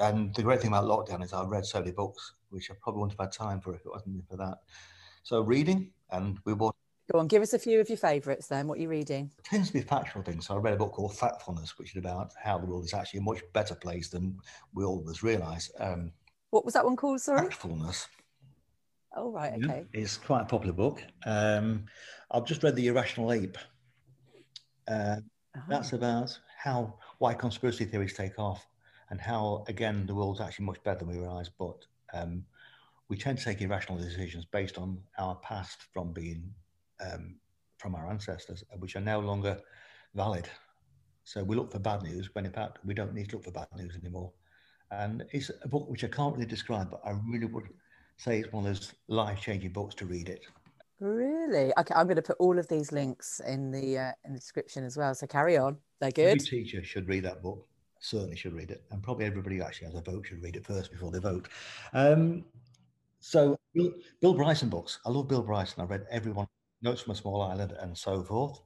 [0.00, 3.02] And the great thing about lockdown is I've read so many books, which I probably
[3.02, 4.60] wouldn't have had time for if it wasn't for that.
[5.24, 6.74] So reading, and we bought.
[7.12, 8.66] Go on, give us a few of your favourites then.
[8.66, 9.30] What are you reading?
[9.38, 10.46] It tends to be factual things.
[10.46, 13.20] So I read a book called Factfulness, which is about how the world is actually
[13.20, 14.38] a much better place than
[14.74, 15.70] we always realise.
[15.78, 16.10] Um,
[16.50, 17.20] what was that one called?
[17.20, 17.48] Sorry.
[17.48, 18.06] Factfulness.
[19.14, 19.86] Oh right, okay.
[19.92, 21.02] Yeah, it's quite a popular book.
[21.24, 21.84] Um,
[22.30, 23.56] I've just read The Irrational Ape.
[24.88, 25.16] Uh,
[25.56, 25.60] oh.
[25.68, 28.66] That's about how why conspiracy theories take off
[29.10, 32.44] and how, again, the world's actually much better than we realise, but um,
[33.08, 36.52] we tend to take irrational decisions based on our past from being
[37.00, 37.36] um,
[37.78, 39.58] from our ancestors, which are no longer
[40.14, 40.48] valid.
[41.24, 43.50] So we look for bad news when in fact we don't need to look for
[43.50, 44.32] bad news anymore.
[44.90, 47.68] And it's a book which I can't really describe, but I really would
[48.16, 50.46] say it's one of those life-changing books to read it.
[51.00, 51.72] Really?
[51.78, 54.84] Okay, I'm going to put all of these links in the uh, in the description
[54.84, 55.14] as well.
[55.14, 55.76] So carry on.
[56.00, 56.26] They're good.
[56.28, 57.66] Every teacher should read that book
[58.00, 60.66] certainly should read it, and probably everybody who actually has a vote should read it
[60.66, 61.48] first before they vote.
[61.92, 62.44] Um,
[63.20, 65.00] so Bill, Bill, Bryson books.
[65.04, 65.82] I love Bill Bryson.
[65.82, 66.46] I read everyone,
[66.82, 68.60] Notes from a Small Island, and so forth,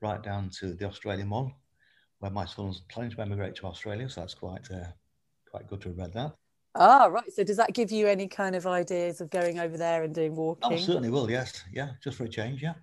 [0.00, 1.52] right down to the Australian one,
[2.18, 4.08] where my son's planning to emigrate to Australia.
[4.08, 4.86] So that's quite uh,
[5.50, 6.32] quite good to have read that.
[6.74, 7.32] Ah, right.
[7.32, 10.36] So does that give you any kind of ideas of going over there and doing
[10.36, 10.72] walking?
[10.72, 11.30] Oh, certainly will.
[11.30, 12.62] Yes, yeah, just for a change.
[12.62, 12.74] Yeah,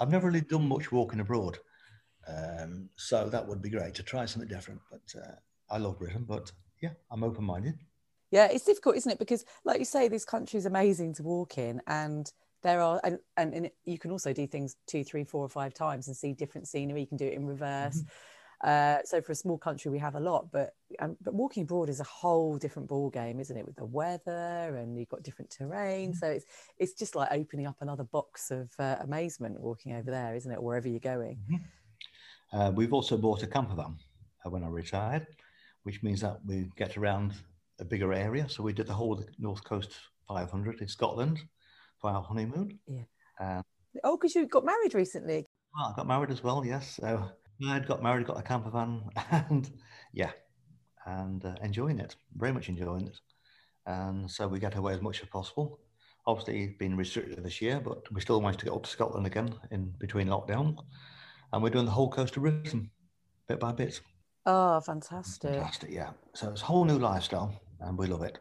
[0.00, 1.58] I've never really done much walking abroad.
[2.26, 4.80] Um, so that would be great to try something different.
[4.90, 5.36] But uh,
[5.70, 7.78] I love Britain, but yeah, I'm open minded.
[8.30, 9.18] Yeah, it's difficult, isn't it?
[9.18, 12.30] Because, like you say, this country is amazing to walk in, and
[12.62, 15.74] there are, and, and, and, you can also do things two, three, four, or five
[15.74, 17.00] times and see different scenery.
[17.00, 17.98] You can do it in reverse.
[17.98, 18.08] Mm-hmm.
[18.64, 21.88] Uh, so for a small country, we have a lot, but um, but walking abroad
[21.88, 23.64] is a whole different ball game, isn't it?
[23.64, 26.18] With the weather and you've got different terrain, mm-hmm.
[26.18, 30.34] so it's it's just like opening up another box of uh, amazement walking over there,
[30.34, 30.60] isn't it?
[30.60, 31.38] Wherever you're going.
[31.48, 32.58] Mm-hmm.
[32.58, 33.96] Uh, we've also bought a camper van
[34.44, 35.28] uh, when I retired,
[35.84, 37.34] which means that we get around
[37.78, 38.48] a bigger area.
[38.48, 39.92] So we did the whole of the North Coast
[40.26, 41.38] 500 in Scotland
[42.00, 42.78] for our honeymoon.
[42.86, 43.02] Yeah.
[43.40, 43.62] Uh,
[44.04, 45.46] oh, because you got married recently.
[45.74, 46.64] Well, I got married as well.
[46.64, 46.98] Yes.
[47.00, 47.30] So
[47.66, 49.70] I got married, got a camper van, and
[50.12, 50.30] yeah,
[51.06, 52.16] and uh, enjoying it.
[52.36, 53.18] Very much enjoying it.
[53.86, 55.80] And so we get away as much as possible.
[56.26, 59.54] Obviously, been restricted this year, but we still managed to get up to Scotland again
[59.70, 60.76] in between lockdown.
[61.52, 62.90] And we're doing the whole coast of Britain,
[63.48, 64.00] bit by bit.
[64.44, 65.50] Oh, fantastic.
[65.50, 66.10] Fantastic, yeah.
[66.34, 68.38] So it's a whole new lifestyle and we love it.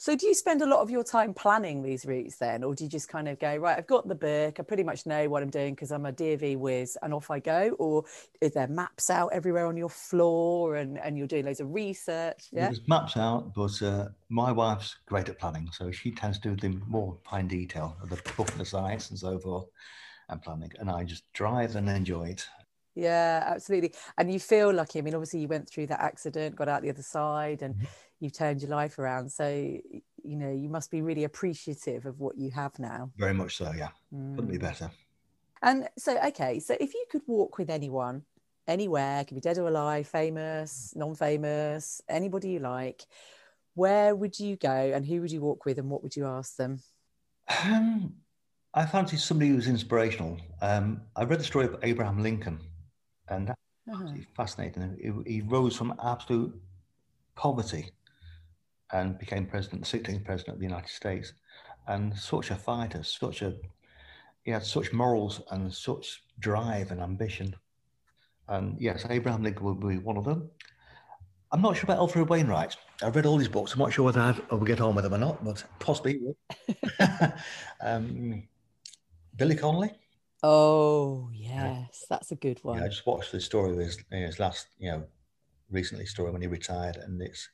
[0.00, 2.62] So do you spend a lot of your time planning these routes then?
[2.62, 5.06] Or do you just kind of go, right, I've got the book, I pretty much
[5.06, 7.74] know what I'm doing because I'm a DofE whiz and off I go?
[7.80, 8.04] Or
[8.40, 12.46] is there maps out everywhere on your floor and, and you're doing loads of research?
[12.52, 12.66] Yeah.
[12.66, 15.68] There's maps out, but uh, my wife's great at planning.
[15.72, 19.18] So she tends to do the more fine detail of the book the sites and
[19.18, 19.66] so forth
[20.28, 20.70] and planning.
[20.78, 22.46] And I just drive and enjoy it.
[22.94, 23.94] Yeah, absolutely.
[24.16, 24.98] And you feel lucky.
[24.98, 27.84] I mean, obviously, you went through that accident, got out the other side, and mm-hmm.
[28.20, 29.30] You've turned your life around.
[29.30, 33.10] So, you know, you must be really appreciative of what you have now.
[33.16, 33.90] Very much so, yeah.
[34.14, 34.34] Mm.
[34.34, 34.62] Couldn't be mm.
[34.62, 34.90] better.
[35.62, 38.22] And so, okay, so if you could walk with anyone,
[38.66, 43.04] anywhere, could be dead or alive, famous, non famous, anybody you like,
[43.74, 46.56] where would you go and who would you walk with and what would you ask
[46.56, 46.80] them?
[47.64, 48.14] Um,
[48.74, 50.38] I fancy somebody who's inspirational.
[50.60, 52.60] Um, I read the story of Abraham Lincoln
[53.28, 53.58] and that's
[53.92, 54.14] uh-huh.
[54.36, 55.22] fascinating.
[55.26, 56.54] He, he, rose from absolute
[57.36, 57.90] poverty
[58.92, 61.32] and became president, the 16th president of the United States.
[61.86, 63.54] And such a fighter, such a,
[64.42, 67.54] he had such morals and such drive and ambition.
[68.48, 70.50] And yes, Abraham Lincoln would be one of them.
[71.50, 72.76] I'm not sure about Alfred Wainwright.
[73.02, 73.72] I've read all these books.
[73.72, 76.20] I'm not sure whether I'd ever get on with them or not, but possibly.
[77.80, 78.42] um,
[79.36, 79.92] Billy Connolly.
[80.42, 82.78] Oh yes, that's a good one.
[82.78, 85.04] Yeah, I just watched the story of his, his last, you know,
[85.70, 87.48] recently story when he retired, and it's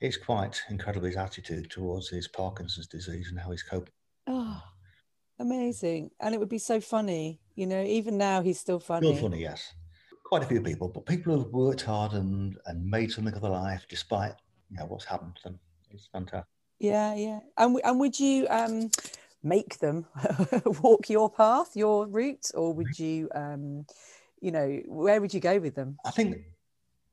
[0.00, 3.92] it's quite incredible his attitude towards his Parkinson's disease and how he's coping.
[4.26, 4.62] Oh,
[5.38, 6.10] amazing!
[6.20, 7.82] And it would be so funny, you know.
[7.82, 9.06] Even now, he's still funny.
[9.06, 9.72] Still funny, yes.
[10.24, 13.50] Quite a few people, but people who've worked hard and and made something of their
[13.50, 14.34] life despite
[14.70, 15.60] you know what's happened to them.
[15.90, 16.48] It's fantastic.
[16.78, 17.40] Yeah, yeah.
[17.56, 18.90] And and would you um
[19.42, 20.06] make them
[20.82, 23.86] walk your path, your route, or would you um
[24.40, 25.96] you know where would you go with them?
[26.04, 26.36] I think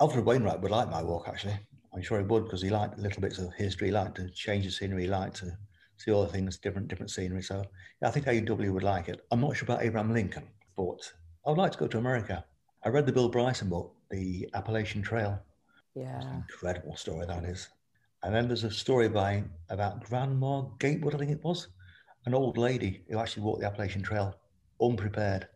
[0.02, 1.60] Alfred Wainwright would like my walk actually.
[1.94, 4.66] I'm sure he would because he liked little bits of history, he liked to change
[4.66, 5.58] the scenery, he liked to
[5.98, 7.44] see all the things, different different scenery.
[7.44, 7.64] So
[8.02, 9.22] yeah, I think AW would like it.
[9.32, 11.00] I'm not sure about Abraham Lincoln, but
[11.46, 12.44] I would like to go to America.
[12.84, 15.40] I read the Bill Bryson book, The Appalachian Trail.
[15.96, 16.38] Yeah.
[16.38, 17.70] incredible story that is.
[18.24, 21.68] And then there's a story by about Grandma Gatewood, I think it was,
[22.26, 24.36] an old lady who actually walked the Appalachian Trail
[24.82, 25.48] unprepared.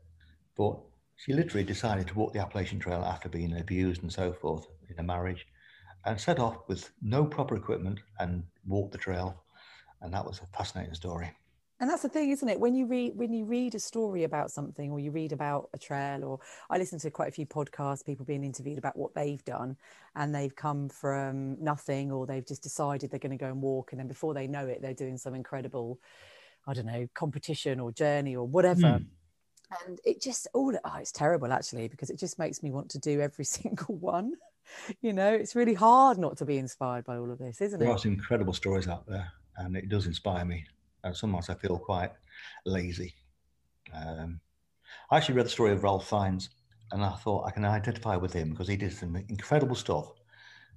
[0.56, 0.78] But
[1.16, 5.00] she literally decided to walk the Appalachian Trail after being abused and so forth in
[5.00, 5.48] a marriage
[6.08, 9.44] and set off with no proper equipment and walked the trail.
[10.02, 11.30] And that was a fascinating story.
[11.80, 12.60] And that's the thing, isn't it?
[12.60, 15.78] When you read when you read a story about something, or you read about a
[15.78, 16.40] trail, or
[16.72, 19.78] I listen to quite a few podcasts, people being interviewed about what they've done,
[20.16, 23.92] and they've come from nothing, or they've just decided they're going to go and walk,
[23.92, 26.00] and then before they know it, they're doing some incredible,
[26.66, 28.82] I don't know, competition or journey or whatever.
[28.82, 29.06] Mm
[29.86, 33.00] and it just all oh it's terrible actually because it just makes me want to
[33.00, 34.32] do every single one
[35.02, 37.88] you know it's really hard not to be inspired by all of this isn't there
[37.88, 40.66] it there are some incredible stories out there and it does inspire me
[41.04, 42.12] and sometimes i feel quite
[42.66, 43.14] lazy
[43.94, 44.40] um,
[45.12, 46.50] i actually read the story of ralph fiennes
[46.92, 50.12] and i thought i can identify with him because he did some incredible stuff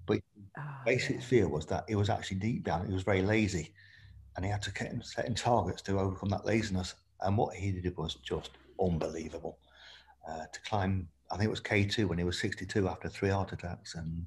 [0.07, 0.21] but
[0.59, 1.23] oh, basic yeah.
[1.23, 3.73] fear was that he was actually deep down he was very lazy
[4.37, 7.97] and he had to set setting targets to overcome that laziness and what he did
[7.97, 9.59] was just unbelievable.
[10.29, 13.53] Uh, to climb, I think it was K2 when he was 62 after three heart
[13.53, 14.27] attacks, and,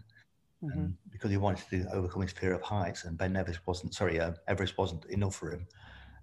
[0.63, 0.71] mm-hmm.
[0.71, 4.19] and because he wanted to overcome his fear of heights, and Ben Nevis wasn't, sorry,
[4.19, 5.67] uh, Everest wasn't enough for him,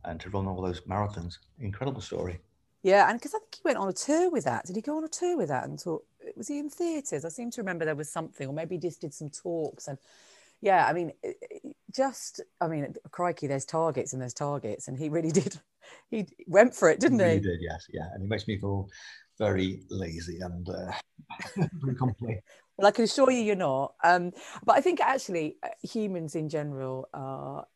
[0.05, 1.39] and to run all those marathons.
[1.59, 2.41] Incredible story.
[2.83, 4.65] Yeah, and because I think he went on a tour with that.
[4.65, 6.05] Did he go on a tour with that and talk?
[6.37, 7.25] Was he in theatres?
[7.25, 9.87] I seem to remember there was something, or maybe he just did some talks.
[9.87, 9.99] And
[10.63, 11.13] yeah, I mean,
[11.95, 15.59] just, I mean, crikey, there's targets and there's targets, and he really did
[16.11, 17.35] he went for it, didn't he?
[17.35, 18.89] He did, yes, yeah, and it makes me feel
[19.41, 20.93] very lazy and uh,
[22.77, 23.95] well, I can assure you, you're not.
[24.05, 24.33] Um,
[24.65, 27.67] but I think actually, uh, humans in general are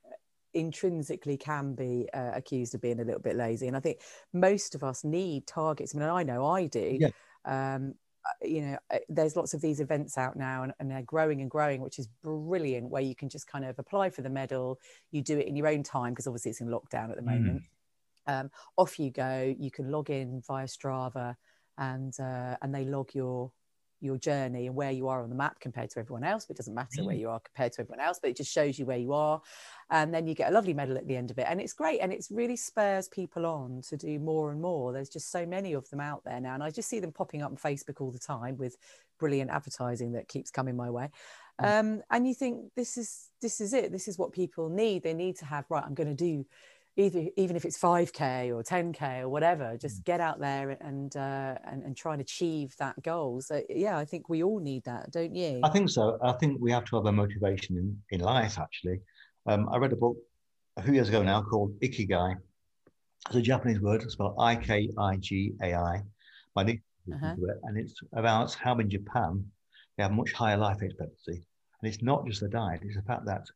[0.53, 4.01] intrinsically can be uh, accused of being a little bit lazy, and I think
[4.33, 5.95] most of us need targets.
[5.95, 6.99] I mean, I know I do.
[7.01, 7.09] Yeah.
[7.47, 7.95] Um,
[8.27, 11.43] uh, you know, uh, there's lots of these events out now and, and, they're growing
[11.43, 14.79] and growing, which is brilliant, where you can just kind of apply for the medal.
[15.11, 17.27] You do it in your own time because obviously it's in lockdown at the mm.
[17.27, 17.61] moment.
[17.61, 17.67] Mm
[18.27, 19.55] um, off you go.
[19.59, 21.37] You can log in via Strava,
[21.79, 23.51] and uh, and they log your
[24.05, 26.45] your journey and where you are on the map compared to everyone else.
[26.45, 27.21] But it doesn't matter where mm.
[27.21, 29.41] you are compared to everyone else, but it just shows you where you are.
[29.91, 31.47] And then you get a lovely medal at the end of it.
[31.49, 32.01] And it's great.
[32.01, 34.93] And it really spurs people on to do more and more.
[34.93, 36.55] There's just so many of them out there now.
[36.55, 38.77] And I just see them popping up on Facebook all the time with
[39.19, 41.09] brilliant advertising that keeps coming my way.
[41.61, 41.81] Mm.
[41.81, 43.91] Um, and you think this is this is it.
[43.91, 45.03] This is what people need.
[45.03, 46.45] They need to have, right, I'm going to do
[46.97, 50.05] either even if it's 5k or 10k or whatever just mm.
[50.05, 53.41] get out there and uh, and, and try and achieve that goal.
[53.41, 55.61] So yeah i think we all need that don't you?
[55.63, 56.19] I think so.
[56.23, 59.01] I think we have to have a motivation in, in life actually.
[59.47, 60.17] Um, i read a book
[60.77, 62.37] a few years ago now called ikigai.
[63.27, 64.03] It's a japanese word.
[64.03, 66.03] It's spelled i-k-i-g-a-i
[66.57, 66.63] my
[67.13, 67.35] uh-huh.
[67.65, 69.45] and it's about how in japan
[69.97, 71.45] they have much higher life expectancy.
[71.81, 73.47] And it's not just the diet it's the fact that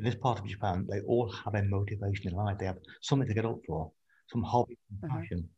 [0.00, 2.56] in this part of Japan, they all have a motivation in life.
[2.58, 3.92] They have something to get up for,
[4.32, 5.20] some hobby, some uh-huh.
[5.20, 5.48] passion.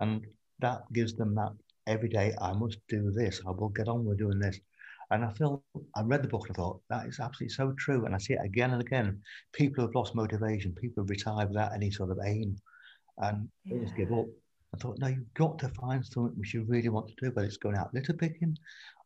[0.00, 0.26] And
[0.60, 1.52] that gives them that
[1.86, 3.42] every day, I must do this.
[3.46, 4.58] I will get on with doing this.
[5.10, 5.62] And I feel,
[5.94, 8.06] I read the book and I thought, that is absolutely so true.
[8.06, 9.20] And I see it again and again.
[9.52, 10.74] People have lost motivation.
[10.80, 12.56] People have retired without any sort of aim
[13.18, 13.76] and yeah.
[13.76, 14.24] they just give up.
[14.74, 17.46] I thought, no, you've got to find something which you really want to do, whether
[17.46, 18.56] it's going out litter picking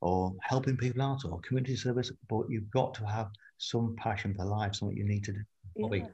[0.01, 4.45] or helping people out or community service, but you've got to have some passion for
[4.45, 5.41] life, something you need to do,
[5.81, 5.99] hobby.
[5.99, 6.07] Yeah.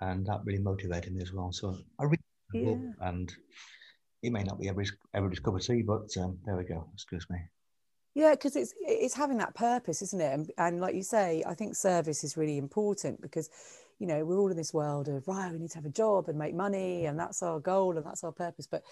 [0.00, 1.50] And that really motivated me as well.
[1.52, 2.20] So I read
[2.52, 2.76] yeah.
[3.00, 3.34] and
[4.22, 6.88] it may not be every everybody's cup of tea, but um, there we go.
[6.94, 7.38] Excuse me.
[8.14, 10.32] Yeah, because it's it's having that purpose, isn't it?
[10.32, 13.48] And, and like you say, I think service is really important because,
[13.98, 16.28] you know, we're all in this world of right, we need to have a job
[16.28, 18.66] and make money, and that's our goal and that's our purpose.
[18.66, 18.82] But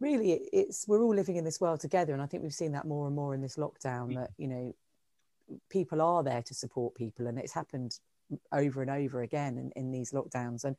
[0.00, 2.86] really, it's we're all living in this world together, and I think we've seen that
[2.86, 4.14] more and more in this lockdown.
[4.14, 4.74] That you know,
[5.68, 7.98] people are there to support people, and it's happened
[8.52, 10.64] over and over again in, in these lockdowns.
[10.64, 10.76] And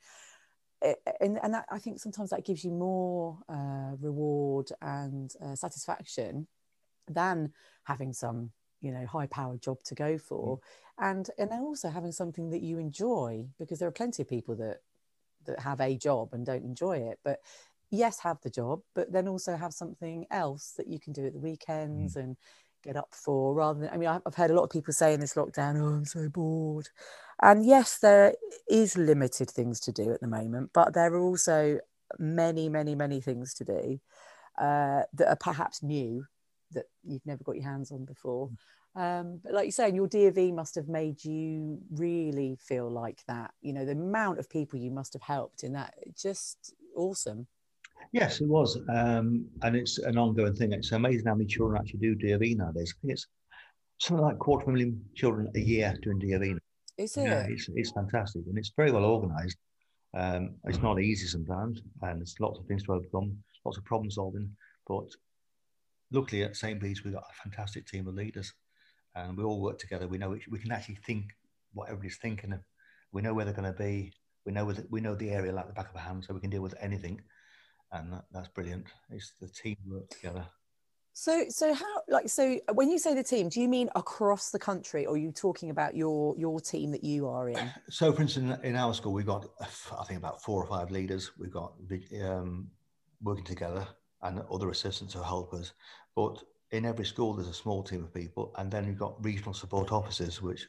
[1.19, 6.47] and, and that, I think sometimes that gives you more uh, reward and uh, satisfaction
[7.07, 7.53] than
[7.83, 8.51] having some
[8.81, 11.09] you know high powered job to go for mm.
[11.09, 14.55] and and then also having something that you enjoy because there are plenty of people
[14.55, 14.77] that
[15.45, 17.39] that have a job and don't enjoy it but
[17.91, 21.33] yes have the job but then also have something else that you can do at
[21.33, 22.21] the weekends mm.
[22.21, 22.37] and
[22.83, 25.19] get up for rather than i mean i've heard a lot of people say in
[25.19, 26.87] this lockdown oh i'm so bored
[27.41, 28.33] and yes there
[28.69, 31.79] is limited things to do at the moment but there are also
[32.19, 33.99] many many many things to do
[34.59, 36.25] uh, that are perhaps new
[36.73, 38.49] that you've never got your hands on before.
[38.95, 43.51] Um, but like you're saying, your DofE must have made you really feel like that.
[43.61, 47.47] You know, the amount of people you must have helped in that, just awesome.
[48.11, 48.77] Yes, it was.
[48.93, 50.73] Um, and it's an ongoing thing.
[50.73, 52.93] It's amazing how many children actually do DofE nowadays.
[52.97, 53.27] I think it's
[53.99, 56.57] something like quarter of a million children a year doing DofE.
[56.97, 57.23] Is it?
[57.23, 58.43] Yeah, it's, it's fantastic.
[58.47, 59.57] And it's very well organised.
[60.13, 64.11] Um, it's not easy sometimes, and there's lots of things to overcome, lots of problem
[64.11, 64.49] solving.
[64.87, 65.05] But
[66.11, 66.79] luckily at St.
[66.79, 68.53] Bede's we've got a fantastic team of leaders,
[69.15, 70.07] and we all work together.
[70.07, 71.25] We know we can actually think
[71.73, 72.53] what everybody's thinking.
[73.13, 74.11] We know where they're going to be.
[74.45, 76.41] We know the, we know the area like the back of our hand, so we
[76.41, 77.21] can deal with anything,
[77.91, 78.85] and that, that's brilliant.
[79.09, 80.45] It's the team work together.
[81.13, 84.59] So, so how like so when you say the team, do you mean across the
[84.59, 87.71] country, or are you talking about your your team that you are in?
[87.89, 91.31] So, for instance, in our school, we've got I think about four or five leaders.
[91.37, 91.73] We've got
[92.23, 92.69] um,
[93.21, 93.85] working together
[94.21, 95.73] and other assistants or helpers.
[96.15, 99.53] But in every school, there's a small team of people, and then you've got regional
[99.53, 100.65] support officers which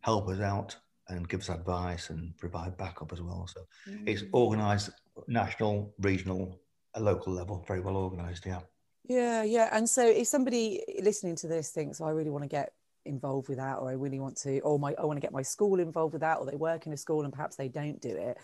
[0.00, 0.74] help us out
[1.08, 3.46] and give us advice and provide backup as well.
[3.46, 4.02] So mm.
[4.06, 4.90] it's organised
[5.26, 6.61] national, regional,
[6.94, 8.46] a local level, very well organised.
[8.46, 8.60] Yeah.
[9.04, 9.68] Yeah, yeah.
[9.72, 12.72] And so if somebody listening to this thinks, oh, I really want to get
[13.04, 15.42] involved with that, or I really want to, or my I want to get my
[15.42, 18.10] school involved with that, or they work in a school and perhaps they don't do
[18.10, 18.38] it.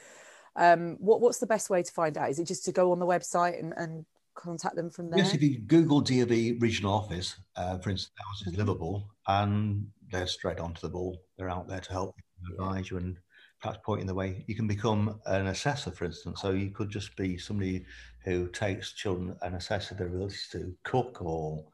[0.56, 2.30] Um, what what's the best way to find out?
[2.30, 5.20] Is it just to go on the website and, and contact them from there?
[5.20, 8.68] Yes, if you Google DofE regional office, uh, for instance, that was in mm-hmm.
[8.68, 11.20] Liverpool, and they're straight onto the ball.
[11.36, 13.16] They're out there to help you, advise you, and
[13.60, 14.44] perhaps point in the way.
[14.48, 16.40] You can become an assessor, for instance.
[16.40, 17.84] So you could just be somebody
[18.28, 21.64] who takes children and assesses their abilities to cook or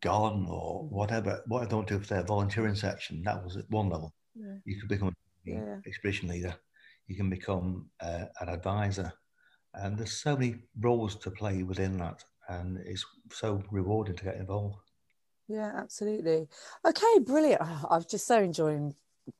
[0.00, 1.42] garden or whatever.
[1.46, 4.12] What I don't do for their volunteering section, that was at one level.
[4.34, 4.56] Yeah.
[4.64, 5.12] You could become
[5.46, 6.54] an expedition leader.
[7.06, 9.12] You can become uh, an advisor
[9.74, 14.36] and there's so many roles to play within that, and it's so rewarding to get
[14.36, 14.76] involved.
[15.46, 16.48] Yeah, absolutely.
[16.84, 17.60] Okay, brilliant.
[17.64, 18.94] Oh, I'm just so enjoying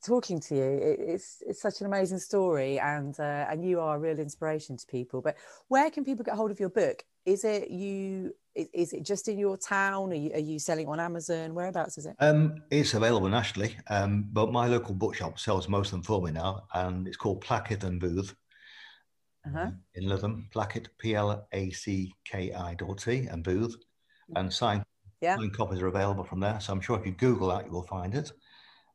[0.05, 0.97] talking to you.
[0.99, 4.87] it's it's such an amazing story, and uh, and you are a real inspiration to
[4.87, 5.21] people.
[5.21, 5.37] But
[5.69, 7.05] where can people get hold of your book?
[7.25, 8.35] Is it you?
[8.55, 10.11] Is it just in your town?
[10.11, 11.55] Are you, are you selling on Amazon?
[11.55, 12.17] Whereabouts is it?
[12.19, 16.33] Um, it's available nationally, um, but my local bookshop sells most of them for me
[16.33, 18.35] now, and it's called Plackitt and Booth
[19.47, 19.71] uh-huh.
[19.95, 23.77] in Lytham, Plackitt, P L A C K I T, and Booth.
[24.37, 24.85] And signed,
[25.23, 25.39] yeah.
[25.55, 26.61] copies are available from there.
[26.61, 28.31] So I'm sure if you Google that, you will find it.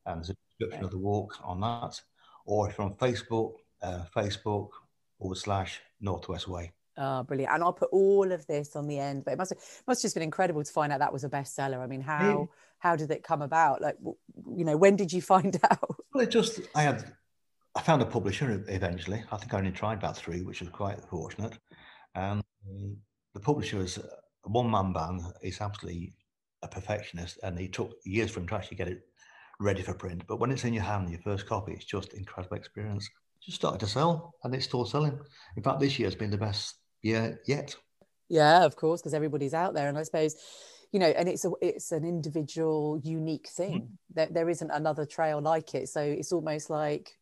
[0.06, 1.99] And there's a description of the walk on that.
[2.45, 4.70] Or if you're on Facebook, uh, Facebook
[5.18, 6.72] forward slash Northwest Way.
[6.97, 7.53] Oh, brilliant.
[7.53, 10.07] And I'll put all of this on the end, but it must have, must have
[10.07, 11.80] just been incredible to find out that was a bestseller.
[11.80, 12.45] I mean, how, yeah.
[12.80, 13.82] how did it come about?
[13.82, 13.97] Like,
[14.55, 15.95] you know, when did you find out?
[16.14, 17.03] Well, it just, I had
[17.76, 19.24] I found a publisher eventually.
[19.32, 21.57] I think I only tried about three, which was quite fortunate.
[22.14, 22.43] And
[23.34, 25.22] the publisher was a one man band.
[25.41, 26.14] He's absolutely
[26.61, 29.01] a perfectionist, and he took years for him to actually get it
[29.64, 30.24] ready for print.
[30.28, 33.09] But when it's in your hand, your first copy, it's just incredible experience.
[33.41, 35.20] Just started to sell, and it's still selling.
[35.57, 37.76] In fact, this year has been the best year yet.
[38.30, 40.36] Yeah, of course, because everybody's out there, and I suppose
[40.93, 43.93] you know and it's a it's an individual unique thing mm-hmm.
[44.14, 47.18] there, there isn't another trail like it so it's almost like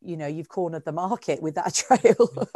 [0.00, 2.48] you know you've cornered the market with that trail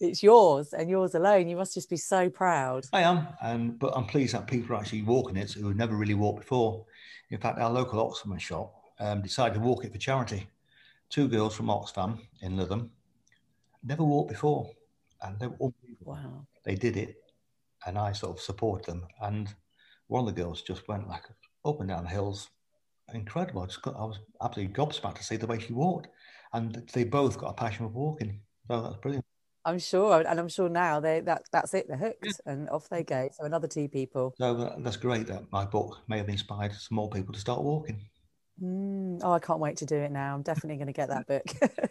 [0.00, 1.48] it's yours and yours alone.
[1.48, 2.86] You must just be so proud.
[2.92, 5.96] I am and but i'm pleased that people are actually walking it who have never
[5.96, 6.84] really walked before.
[7.30, 10.48] In fact our local oxfam shop um, decided to walk it for charity.
[11.08, 12.88] Two girls from oxfam in lytham
[13.84, 14.70] never walked before
[15.22, 15.70] and they were
[16.00, 16.46] wow.
[16.64, 17.16] They did it
[17.86, 19.54] and i sort of supported them and
[20.08, 21.24] one of the girls just went like
[21.64, 22.48] up and down the hills.
[23.12, 23.62] Incredible.
[23.62, 26.08] I, just got, I was absolutely gobsmacked to see the way she walked
[26.52, 28.40] and they both got a passion for walking.
[28.68, 29.25] So that's brilliant.
[29.66, 31.88] I'm sure, and I'm sure now they that that's it.
[31.88, 33.28] They're hooked, and off they go.
[33.36, 34.32] So another two people.
[34.38, 37.62] So uh, that's great that my book may have inspired some more people to start
[37.62, 38.00] walking.
[38.62, 40.34] Mm, oh, I can't wait to do it now.
[40.34, 41.90] I'm definitely going to get that book.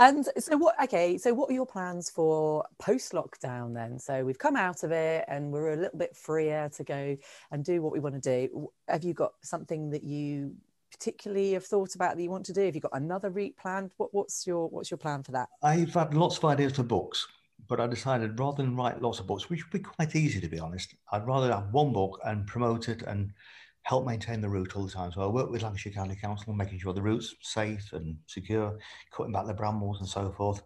[0.00, 0.74] And so, what?
[0.82, 3.98] Okay, so what are your plans for post lockdown then?
[3.98, 7.16] So we've come out of it, and we're a little bit freer to go
[7.50, 8.68] and do what we want to do.
[8.88, 10.54] Have you got something that you
[10.98, 12.64] particularly have thought about that you want to do?
[12.64, 13.90] Have you got another route planned?
[13.96, 15.48] What, what's your What's your plan for that?
[15.62, 17.26] I've had lots of ideas for books,
[17.68, 20.48] but I decided rather than write lots of books, which would be quite easy to
[20.48, 23.32] be honest, I'd rather have one book and promote it and
[23.82, 25.12] help maintain the route all the time.
[25.12, 28.78] So I work with Lancashire County Council, making sure the route's safe and secure,
[29.12, 30.62] cutting back the brambles and so forth.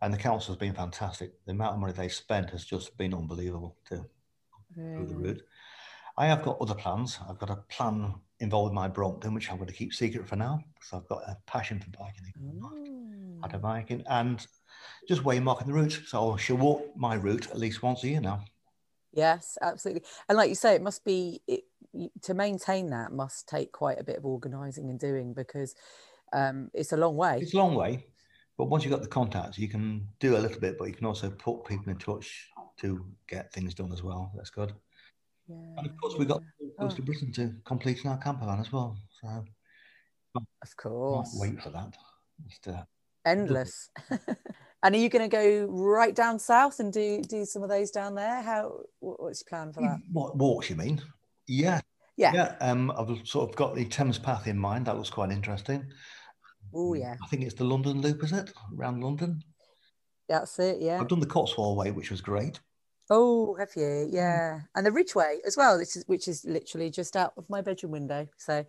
[0.00, 1.32] And the council has been fantastic.
[1.46, 4.04] The amount of money they spent has just been unbelievable to
[4.76, 5.42] do the route.
[6.16, 7.18] I have got other plans.
[7.28, 10.62] I've got a plan involving my Brompton, which I'm going to keep secret for now
[10.74, 12.32] because I've got a passion for biking.
[12.40, 13.62] Mm.
[13.62, 14.44] biking and
[15.08, 16.02] just waymarking the route.
[16.06, 18.44] So I shall walk my route at least once a year now.
[19.12, 20.02] Yes, absolutely.
[20.28, 21.62] And like you say, it must be it,
[22.22, 25.74] to maintain that must take quite a bit of organising and doing because
[26.32, 27.38] um, it's a long way.
[27.40, 28.06] It's a long way,
[28.56, 31.06] but once you've got the contacts, you can do a little bit, but you can
[31.06, 34.32] also put people in touch to get things done as well.
[34.34, 34.72] That's good.
[35.48, 36.42] Yeah, and of course, we've got
[36.78, 36.96] close oh.
[36.96, 38.96] to Britain to complete our camper van as well.
[39.20, 39.44] So,
[40.36, 41.94] of course, wait for that.
[42.48, 42.82] Just, uh,
[43.24, 43.90] Endless.
[44.82, 47.90] and are you going to go right down south and do do some of those
[47.90, 48.42] down there?
[48.42, 48.80] How?
[49.00, 49.98] What's your plan for that?
[50.12, 50.70] What walks?
[50.70, 51.00] You mean?
[51.46, 51.80] Yeah.
[52.16, 52.32] Yeah.
[52.34, 52.56] Yeah.
[52.60, 54.86] Um, I've sort of got the Thames Path in mind.
[54.86, 55.90] That was quite interesting.
[56.74, 57.16] Oh, yeah.
[57.22, 58.52] I think it's the London Loop, is it?
[58.76, 59.42] Around London.
[60.28, 60.80] That's it.
[60.80, 61.00] Yeah.
[61.00, 62.60] I've done the Cotswold Way, which was great.
[63.14, 63.82] Oh, have you?
[63.82, 64.08] Mm.
[64.10, 64.60] Yeah.
[64.74, 67.92] And the Ridgeway as well, which is, which is literally just out of my bedroom
[67.92, 68.26] window.
[68.38, 68.64] So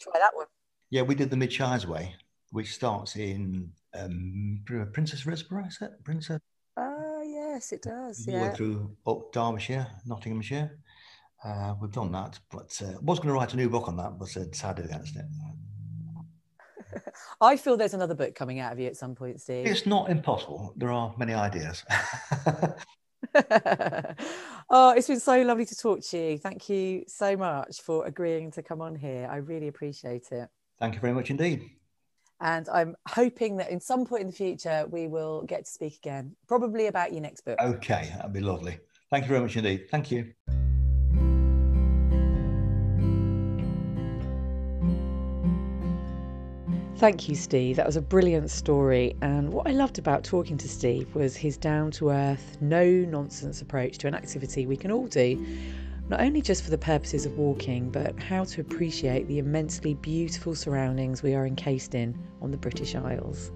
[0.00, 0.46] try that one.
[0.88, 2.14] Yeah, we did the Mid Shires Way,
[2.52, 5.90] which starts in um, Princes Risborough, is it?
[6.04, 6.40] Princess?
[6.78, 8.26] Oh, yes, it does.
[8.26, 8.54] Yeah.
[8.54, 10.78] Through up Derbyshire, Nottinghamshire.
[11.44, 13.96] Uh, we've done that, but uh, I was going to write a new book on
[13.98, 15.26] that, but uh, decided against it.
[17.42, 19.66] I feel there's another book coming out of you at some point, Steve.
[19.66, 20.72] It's not impossible.
[20.76, 21.84] There are many ideas.
[24.70, 26.38] oh, it's been so lovely to talk to you.
[26.38, 29.28] Thank you so much for agreeing to come on here.
[29.30, 30.48] I really appreciate it.
[30.78, 31.70] Thank you very much indeed.
[32.40, 35.96] And I'm hoping that in some point in the future we will get to speak
[35.98, 37.58] again, probably about your next book.
[37.60, 38.78] Okay, that'd be lovely.
[39.10, 39.88] Thank you very much indeed.
[39.90, 40.32] Thank you.
[47.02, 47.74] Thank you, Steve.
[47.74, 49.16] That was a brilliant story.
[49.22, 53.60] And what I loved about talking to Steve was his down to earth, no nonsense
[53.60, 55.44] approach to an activity we can all do,
[56.08, 60.54] not only just for the purposes of walking, but how to appreciate the immensely beautiful
[60.54, 63.50] surroundings we are encased in on the British Isles.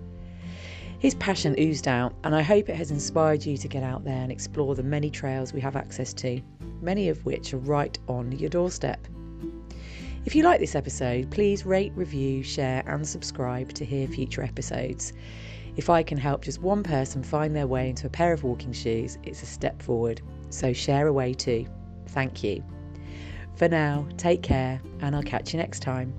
[0.98, 4.22] His passion oozed out, and I hope it has inspired you to get out there
[4.24, 6.40] and explore the many trails we have access to,
[6.82, 9.06] many of which are right on your doorstep.
[10.26, 15.12] If you like this episode, please rate, review, share, and subscribe to hear future episodes.
[15.76, 18.72] If I can help just one person find their way into a pair of walking
[18.72, 20.20] shoes, it's a step forward.
[20.50, 21.66] So share away too.
[22.08, 22.64] Thank you.
[23.54, 26.12] For now, take care, and I'll catch you next time.